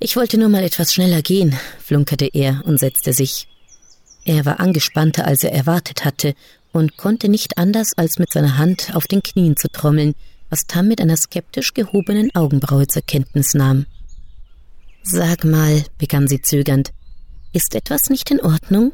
Ich 0.00 0.16
wollte 0.16 0.38
nur 0.38 0.48
mal 0.48 0.64
etwas 0.64 0.92
schneller 0.92 1.22
gehen, 1.22 1.58
flunkerte 1.82 2.28
er 2.32 2.62
und 2.64 2.78
setzte 2.78 3.12
sich. 3.12 3.48
Er 4.24 4.44
war 4.44 4.60
angespannter, 4.60 5.24
als 5.24 5.42
er 5.42 5.52
erwartet 5.52 6.04
hatte, 6.04 6.34
und 6.72 6.96
konnte 6.96 7.28
nicht 7.28 7.58
anders, 7.58 7.92
als 7.96 8.18
mit 8.18 8.32
seiner 8.32 8.58
Hand 8.58 8.94
auf 8.94 9.06
den 9.06 9.22
Knien 9.22 9.56
zu 9.56 9.68
trommeln, 9.68 10.14
was 10.50 10.66
Tam 10.66 10.88
mit 10.88 11.00
einer 11.00 11.16
skeptisch 11.16 11.74
gehobenen 11.74 12.34
Augenbraue 12.34 12.86
zur 12.86 13.02
Kenntnis 13.02 13.54
nahm. 13.54 13.86
Sag 15.02 15.44
mal, 15.44 15.84
begann 15.98 16.28
sie 16.28 16.40
zögernd, 16.40 16.90
ist 17.52 17.74
etwas 17.74 18.10
nicht 18.10 18.30
in 18.30 18.40
Ordnung? 18.40 18.92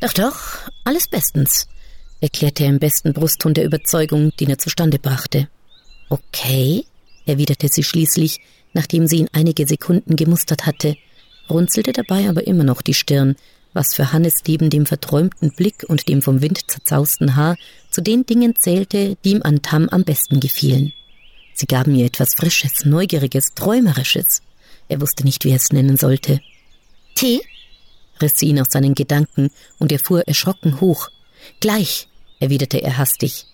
Doch, 0.00 0.12
doch, 0.12 0.58
alles 0.84 1.08
bestens, 1.08 1.66
erklärte 2.20 2.64
er 2.64 2.70
im 2.70 2.78
besten 2.78 3.12
Brustton 3.12 3.54
der 3.54 3.64
Überzeugung, 3.64 4.32
den 4.38 4.50
er 4.50 4.58
zustande 4.58 4.98
brachte. 4.98 5.48
Okay, 6.08 6.84
erwiderte 7.24 7.68
sie 7.68 7.82
schließlich, 7.82 8.40
nachdem 8.74 9.06
sie 9.06 9.18
ihn 9.18 9.28
einige 9.32 9.66
Sekunden 9.66 10.16
gemustert 10.16 10.66
hatte, 10.66 10.96
runzelte 11.48 11.92
dabei 11.92 12.28
aber 12.28 12.46
immer 12.46 12.64
noch 12.64 12.82
die 12.82 12.94
Stirn, 12.94 13.36
was 13.72 13.94
für 13.94 14.12
Hannes 14.12 14.34
neben 14.46 14.70
dem 14.70 14.86
verträumten 14.86 15.52
Blick 15.52 15.84
und 15.88 16.08
dem 16.08 16.22
vom 16.22 16.40
Wind 16.42 16.70
zerzausten 16.70 17.36
Haar 17.36 17.56
zu 17.90 18.00
den 18.02 18.26
Dingen 18.26 18.54
zählte, 18.56 19.16
die 19.24 19.32
ihm 19.32 19.42
an 19.42 19.62
Tam 19.62 19.88
am 19.88 20.04
besten 20.04 20.40
gefielen. 20.40 20.92
Sie 21.54 21.66
gaben 21.66 21.94
ihr 21.94 22.06
etwas 22.06 22.34
Frisches, 22.34 22.84
Neugieriges, 22.84 23.54
Träumerisches. 23.54 24.42
Er 24.88 25.00
wusste 25.00 25.24
nicht, 25.24 25.44
wie 25.44 25.50
er 25.50 25.56
es 25.56 25.70
nennen 25.72 25.96
sollte. 25.96 26.40
Tee? 27.14 27.40
riss 28.20 28.32
sie 28.36 28.46
ihn 28.46 28.60
aus 28.60 28.68
seinen 28.70 28.94
Gedanken, 28.94 29.50
und 29.78 29.92
er 29.92 29.98
fuhr 29.98 30.26
erschrocken 30.26 30.80
hoch. 30.80 31.08
Gleich, 31.60 32.08
erwiderte 32.40 32.78
er 32.78 32.98
hastig. 32.98 33.46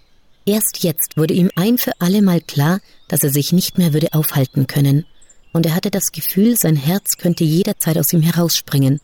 Erst 0.45 0.83
jetzt 0.83 1.17
wurde 1.17 1.35
ihm 1.35 1.51
ein 1.57 1.79
für 1.79 1.93
allemal 2.01 2.41
klar, 2.41 2.81
dass 3.09 3.23
er 3.23 3.31
sich 3.31 3.53
nicht 3.53 3.79
mehr 3.79 3.93
würde 3.93 4.13
aufhalten 4.13 4.67
können, 4.67 5.05
und 5.53 5.67
er 5.67 5.75
hatte 5.75 5.91
das 5.91 6.13
Gefühl, 6.13 6.57
sein 6.57 6.77
Herz 6.77 7.17
könnte 7.17 7.45
jederzeit 7.45 7.99
aus 7.99 8.13
ihm 8.13 8.23
herausspringen. 8.23 9.01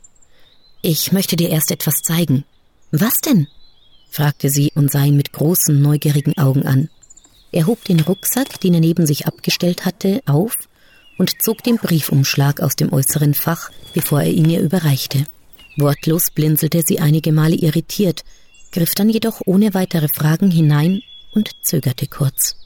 Ich 0.87 1.13
möchte 1.13 1.37
dir 1.37 1.49
erst 1.49 1.71
etwas 1.71 2.03
zeigen. 2.03 2.45
Was 2.91 3.15
denn? 3.23 3.49
fragte 4.11 4.51
sie 4.51 4.71
und 4.75 4.93
sah 4.93 5.03
ihn 5.03 5.17
mit 5.17 5.33
großen, 5.33 5.81
neugierigen 5.81 6.37
Augen 6.37 6.67
an. 6.67 6.91
Er 7.53 7.67
hob 7.67 7.83
den 7.85 8.01
Rucksack, 8.01 8.61
den 8.61 8.75
er 8.75 8.81
neben 8.81 9.07
sich 9.07 9.27
abgestellt 9.27 9.87
hatte, 9.87 10.21
auf 10.27 10.53
und 11.17 11.41
zog 11.41 11.63
den 11.63 11.79
Briefumschlag 11.79 12.61
aus 12.61 12.77
dem 12.77 12.93
äußeren 12.93 13.33
Fach, 13.33 13.71
bevor 13.95 14.21
er 14.21 14.31
ihn 14.31 14.51
ihr 14.51 14.61
überreichte. 14.61 15.25
Wortlos 15.79 16.31
blinzelte 16.31 16.83
sie 16.87 17.01
einige 17.01 17.33
Male 17.33 17.57
irritiert, 17.57 18.23
griff 18.71 18.95
dann 18.95 19.09
jedoch 19.09 19.41
ohne 19.47 19.73
weitere 19.73 20.09
Fragen 20.09 20.51
hinein 20.51 21.01
und 21.33 21.49
zögerte 21.63 22.09
kurz. 22.09 22.57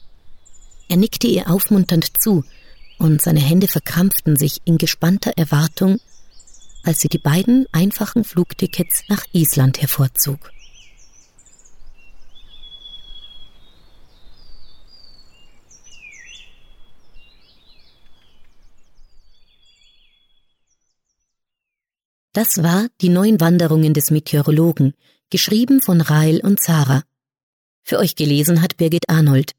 Er 0.89 0.97
nickte 0.97 1.27
ihr 1.27 1.49
aufmunternd 1.49 2.11
zu, 2.19 2.43
und 2.97 3.21
seine 3.21 3.39
Hände 3.39 3.69
verkrampften 3.69 4.35
sich 4.35 4.57
in 4.65 4.77
gespannter 4.77 5.31
Erwartung, 5.37 6.01
als 6.83 7.01
sie 7.01 7.09
die 7.09 7.17
beiden 7.17 7.65
einfachen 7.71 8.23
Flugtickets 8.23 9.03
nach 9.07 9.25
Island 9.31 9.81
hervorzog. 9.81 10.51
Das 22.33 22.63
war 22.63 22.87
Die 23.01 23.09
neuen 23.09 23.41
Wanderungen 23.41 23.93
des 23.93 24.11
Meteorologen, 24.11 24.93
geschrieben 25.29 25.81
von 25.81 25.99
Rael 25.99 26.39
und 26.41 26.61
Zara. 26.61 27.03
Für 27.83 27.97
euch 27.97 28.15
gelesen 28.15 28.61
hat 28.61 28.77
Birgit 28.77 29.09
Arnold. 29.09 29.53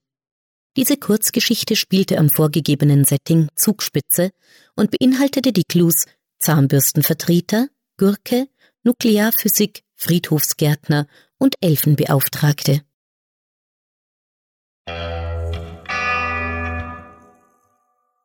Diese 0.76 0.96
Kurzgeschichte 0.96 1.74
spielte 1.74 2.16
am 2.16 2.30
vorgegebenen 2.30 3.04
Setting 3.04 3.48
Zugspitze 3.56 4.30
und 4.76 4.92
beinhaltete 4.92 5.52
die 5.52 5.64
Clues 5.64 6.06
Zahnbürstenvertreter, 6.40 7.68
Gurke, 7.96 8.48
Nuklearphysik, 8.82 9.82
Friedhofsgärtner 9.94 11.06
und 11.38 11.54
Elfenbeauftragte. 11.60 12.82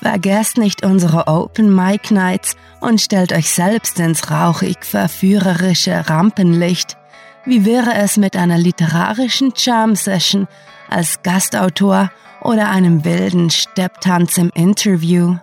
Vergesst 0.00 0.58
nicht 0.58 0.84
unsere 0.84 1.26
Open 1.26 1.74
Mic 1.74 2.12
Nights 2.12 2.56
und 2.80 3.00
stellt 3.00 3.32
euch 3.32 3.50
selbst 3.50 3.98
ins 3.98 4.30
rauchig 4.30 4.84
verführerische 4.84 6.08
Rampenlicht. 6.08 6.96
Wie 7.44 7.64
wäre 7.64 7.94
es 7.94 8.16
mit 8.16 8.36
einer 8.36 8.58
literarischen 8.58 9.54
Charm 9.56 9.96
Session 9.96 10.46
als 10.88 11.22
Gastautor 11.22 12.12
oder 12.42 12.70
einem 12.70 13.04
wilden 13.04 13.50
Stepptanz 13.50 14.38
im 14.38 14.50
Interview? 14.54 15.36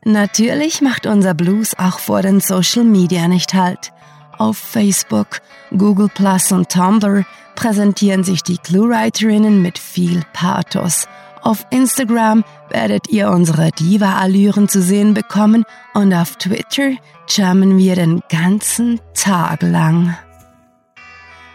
Natürlich 0.08 0.82
macht 0.82 1.06
unser 1.06 1.34
Blues 1.34 1.78
auch 1.78 2.00
vor 2.00 2.22
den 2.22 2.40
Social 2.40 2.86
Media 2.86 3.28
nicht 3.28 3.54
halt. 3.54 3.92
Auf 4.38 4.58
Facebook, 4.58 5.42
Google 5.78 6.08
Plus 6.08 6.54
und 6.54 6.70
Tumblr 6.70 7.26
präsentieren 7.56 8.24
sich 8.24 8.42
die 8.42 8.58
Cluewriterinnen 8.58 9.62
mit 9.62 9.78
viel 9.78 10.22
Pathos. 10.32 11.10
Auf 11.42 11.66
Instagram 11.72 12.46
werdet 12.70 13.10
ihr 13.10 13.30
unsere 13.32 13.72
Diva-Allüren 13.72 14.70
zu 14.70 14.82
sehen 14.82 15.14
bekommen 15.14 15.66
und 15.94 16.14
auf 16.14 16.38
Twitter 16.38 16.92
jammen 17.28 17.78
wir 17.78 17.96
den 17.96 18.24
ganzen 18.30 19.02
Tag 19.14 19.62
lang. 19.62 20.18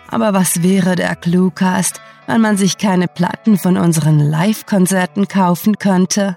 Aber 0.08 0.34
was 0.34 0.62
wäre 0.62 0.94
der 0.94 1.16
Cluecast, 1.16 2.02
wenn 2.26 2.42
man 2.42 2.58
sich 2.58 2.76
keine 2.76 3.08
Platten 3.08 3.56
von 3.56 3.78
unseren 3.78 4.18
Live-Konzerten 4.18 5.26
kaufen 5.26 5.78
könnte? 5.78 6.36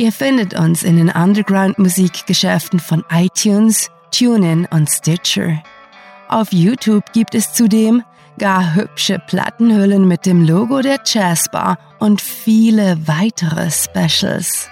Ihr 0.00 0.12
findet 0.12 0.54
uns 0.54 0.84
in 0.84 0.96
den 0.96 1.08
Underground-Musikgeschäften 1.08 2.78
von 2.78 3.04
iTunes, 3.10 3.90
TuneIn 4.12 4.68
und 4.70 4.88
Stitcher. 4.88 5.60
Auf 6.28 6.52
YouTube 6.52 7.12
gibt 7.12 7.34
es 7.34 7.52
zudem 7.52 8.04
gar 8.38 8.76
hübsche 8.76 9.18
Plattenhüllen 9.18 10.06
mit 10.06 10.24
dem 10.24 10.46
Logo 10.46 10.82
der 10.82 11.00
Jazzbar 11.04 11.78
und 11.98 12.20
viele 12.20 13.08
weitere 13.08 13.72
Specials. 13.72 14.70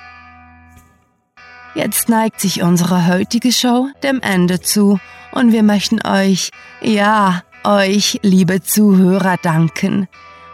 Jetzt 1.74 2.08
neigt 2.08 2.40
sich 2.40 2.62
unsere 2.62 3.08
heutige 3.08 3.50
Show 3.50 3.88
dem 4.04 4.20
Ende 4.20 4.60
zu 4.60 5.00
und 5.32 5.50
wir 5.50 5.64
möchten 5.64 6.06
euch, 6.06 6.50
ja, 6.80 7.42
euch, 7.64 8.20
liebe 8.22 8.62
Zuhörer, 8.62 9.38
danken. 9.42 10.06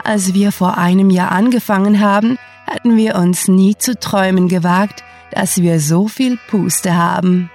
Als 0.02 0.32
wir 0.32 0.50
vor 0.50 0.78
einem 0.78 1.10
Jahr 1.10 1.30
angefangen 1.30 2.00
haben, 2.00 2.38
hätten 2.72 2.96
wir 2.96 3.16
uns 3.16 3.48
nie 3.48 3.76
zu 3.76 3.98
träumen 3.98 4.48
gewagt, 4.48 5.04
dass 5.30 5.60
wir 5.62 5.80
so 5.80 6.08
viel 6.08 6.38
Puste 6.48 6.96
haben 6.96 7.50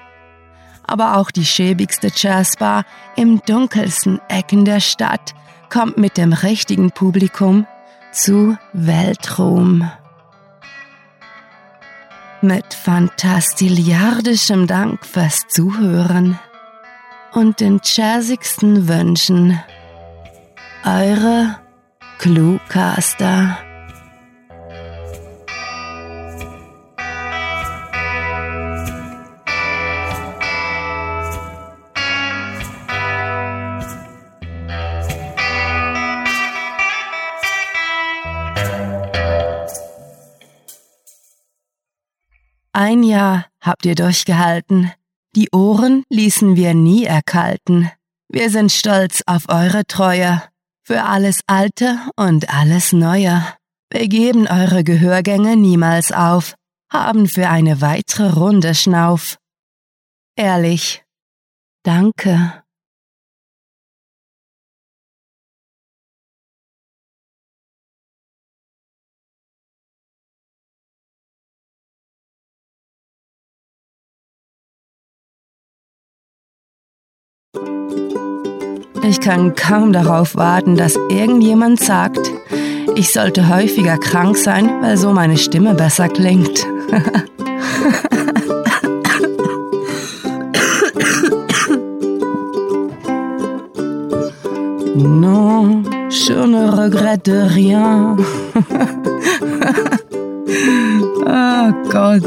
aber 0.87 1.17
auch 1.17 1.29
die 1.29 1.45
schäbigste 1.45 2.09
Jazzbar 2.15 2.85
im 3.15 3.41
dunkelsten 3.45 4.19
Ecken 4.29 4.65
der 4.65 4.79
Stadt 4.79 5.35
kommt 5.69 5.97
mit 5.97 6.17
dem 6.17 6.31
richtigen 6.31 6.91
Publikum 6.91 7.67
zu 8.11 8.57
Weltruhm. 8.71 9.91
Mit 12.41 12.73
fantastiliardischem 12.73 14.65
Dank 14.65 15.05
fürs 15.05 15.47
Zuhören 15.49 16.39
und 17.33 17.59
den 17.59 17.81
jazzigsten 17.83 18.87
Wünschen. 18.87 19.59
Eure 20.85 21.57
Cluecaster. 22.19 23.57
Ein 42.79 43.01
Jahr 43.01 43.47
habt 43.59 43.87
ihr 43.87 43.95
durchgehalten. 43.95 44.91
Die 45.35 45.49
Ohren 45.51 46.03
ließen 46.11 46.55
wir 46.55 46.75
nie 46.75 47.05
erkalten. 47.05 47.89
Wir 48.29 48.51
sind 48.51 48.71
stolz 48.71 49.23
auf 49.25 49.49
eure 49.49 49.87
Treue. 49.87 50.43
Für 50.83 51.01
alles 51.01 51.39
Alte 51.47 51.97
und 52.15 52.53
alles 52.53 52.93
Neue. 52.93 53.43
Wir 53.89 54.07
geben 54.07 54.45
eure 54.45 54.83
Gehörgänge 54.83 55.55
niemals 55.55 56.11
auf, 56.11 56.53
haben 56.93 57.27
für 57.27 57.49
eine 57.49 57.81
weitere 57.81 58.29
Runde 58.29 58.75
Schnauf. 58.75 59.39
Ehrlich. 60.35 61.03
Danke. 61.81 62.61
Ich 79.03 79.19
kann 79.21 79.55
kaum 79.55 79.93
darauf 79.93 80.35
warten, 80.35 80.75
dass 80.75 80.97
irgendjemand 81.09 81.79
sagt, 81.79 82.19
Ich 82.95 83.13
sollte 83.13 83.47
häufiger 83.47 83.97
krank 83.99 84.35
sein, 84.37 84.81
weil 84.81 84.97
so 84.97 85.13
meine 85.13 85.37
Stimme 85.37 85.75
besser 85.75 86.09
klingt. 86.09 86.65
non, 94.95 95.83
je 96.09 96.47
ne 96.47 96.65
regrette 96.71 97.47
rien. 97.53 98.17
oh 101.25 101.71
Gott. 101.91 102.23